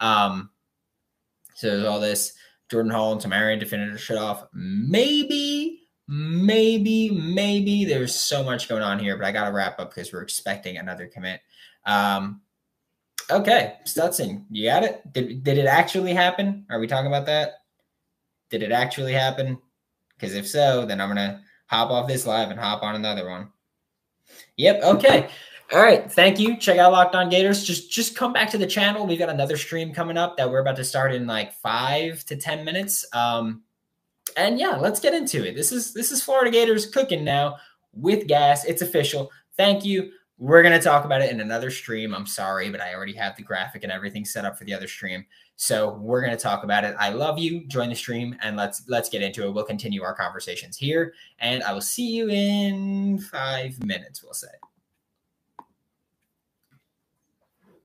Um, 0.00 0.50
so 1.54 1.70
there's 1.70 1.86
all 1.86 2.00
this 2.00 2.34
Jordan 2.70 2.90
Hall 2.90 3.12
and 3.12 3.20
Tamarian 3.20 3.66
finish 3.66 4.02
shit 4.02 4.18
off. 4.18 4.44
Maybe, 4.52 5.88
maybe, 6.08 7.10
maybe 7.10 7.84
there's 7.84 8.14
so 8.14 8.42
much 8.42 8.68
going 8.68 8.82
on 8.82 8.98
here, 8.98 9.16
but 9.16 9.26
I 9.26 9.32
got 9.32 9.46
to 9.46 9.52
wrap 9.52 9.78
up 9.78 9.94
because 9.94 10.12
we're 10.12 10.22
expecting 10.22 10.76
another 10.76 11.06
commit. 11.06 11.40
Um, 11.86 12.40
okay, 13.30 13.74
Stutson, 13.84 14.44
you 14.50 14.68
got 14.68 14.82
it? 14.82 15.00
Did, 15.12 15.44
did 15.44 15.58
it 15.58 15.66
actually 15.66 16.14
happen? 16.14 16.66
Are 16.70 16.80
we 16.80 16.86
talking 16.86 17.06
about 17.06 17.26
that? 17.26 17.62
Did 18.50 18.62
it 18.62 18.72
actually 18.72 19.12
happen? 19.12 19.58
Because 20.14 20.34
if 20.34 20.48
so, 20.48 20.86
then 20.86 21.00
I'm 21.00 21.14
to 21.16 21.40
hop 21.66 21.90
off 21.90 22.08
this 22.08 22.26
live 22.26 22.50
and 22.50 22.58
hop 22.58 22.82
on 22.82 22.94
another 22.94 23.28
one. 23.28 23.48
Yep. 24.56 24.82
Okay. 24.82 25.28
All 25.72 25.82
right, 25.82 26.10
thank 26.10 26.38
you. 26.38 26.56
Check 26.58 26.78
out 26.78 26.92
Locked 26.92 27.14
On 27.14 27.30
Gators. 27.30 27.64
Just 27.64 27.90
just 27.90 28.14
come 28.14 28.32
back 28.32 28.50
to 28.50 28.58
the 28.58 28.66
channel. 28.66 29.06
We've 29.06 29.18
got 29.18 29.30
another 29.30 29.56
stream 29.56 29.94
coming 29.94 30.18
up 30.18 30.36
that 30.36 30.50
we're 30.50 30.60
about 30.60 30.76
to 30.76 30.84
start 30.84 31.14
in 31.14 31.26
like 31.26 31.54
five 31.54 32.24
to 32.26 32.36
ten 32.36 32.64
minutes. 32.64 33.04
Um, 33.12 33.62
and 34.36 34.58
yeah, 34.58 34.76
let's 34.76 35.00
get 35.00 35.14
into 35.14 35.46
it. 35.46 35.54
This 35.54 35.72
is 35.72 35.94
this 35.94 36.12
is 36.12 36.22
Florida 36.22 36.50
Gators 36.50 36.86
cooking 36.86 37.24
now 37.24 37.56
with 37.94 38.26
gas. 38.26 38.64
It's 38.66 38.82
official. 38.82 39.30
Thank 39.56 39.84
you. 39.84 40.12
We're 40.36 40.62
gonna 40.62 40.82
talk 40.82 41.06
about 41.06 41.22
it 41.22 41.30
in 41.30 41.40
another 41.40 41.70
stream. 41.70 42.14
I'm 42.14 42.26
sorry, 42.26 42.68
but 42.68 42.82
I 42.82 42.94
already 42.94 43.14
have 43.14 43.34
the 43.36 43.42
graphic 43.42 43.84
and 43.84 43.92
everything 43.92 44.26
set 44.26 44.44
up 44.44 44.58
for 44.58 44.64
the 44.64 44.74
other 44.74 44.88
stream. 44.88 45.24
So 45.56 45.94
we're 45.94 46.20
gonna 46.20 46.36
talk 46.36 46.64
about 46.64 46.84
it. 46.84 46.94
I 46.98 47.08
love 47.08 47.38
you. 47.38 47.66
Join 47.68 47.88
the 47.88 47.94
stream 47.94 48.36
and 48.42 48.56
let's 48.56 48.82
let's 48.88 49.08
get 49.08 49.22
into 49.22 49.46
it. 49.46 49.52
We'll 49.52 49.64
continue 49.64 50.02
our 50.02 50.14
conversations 50.14 50.76
here, 50.76 51.14
and 51.38 51.62
I 51.62 51.72
will 51.72 51.80
see 51.80 52.10
you 52.10 52.28
in 52.28 53.18
five 53.18 53.82
minutes. 53.82 54.22
We'll 54.22 54.34
say. 54.34 54.48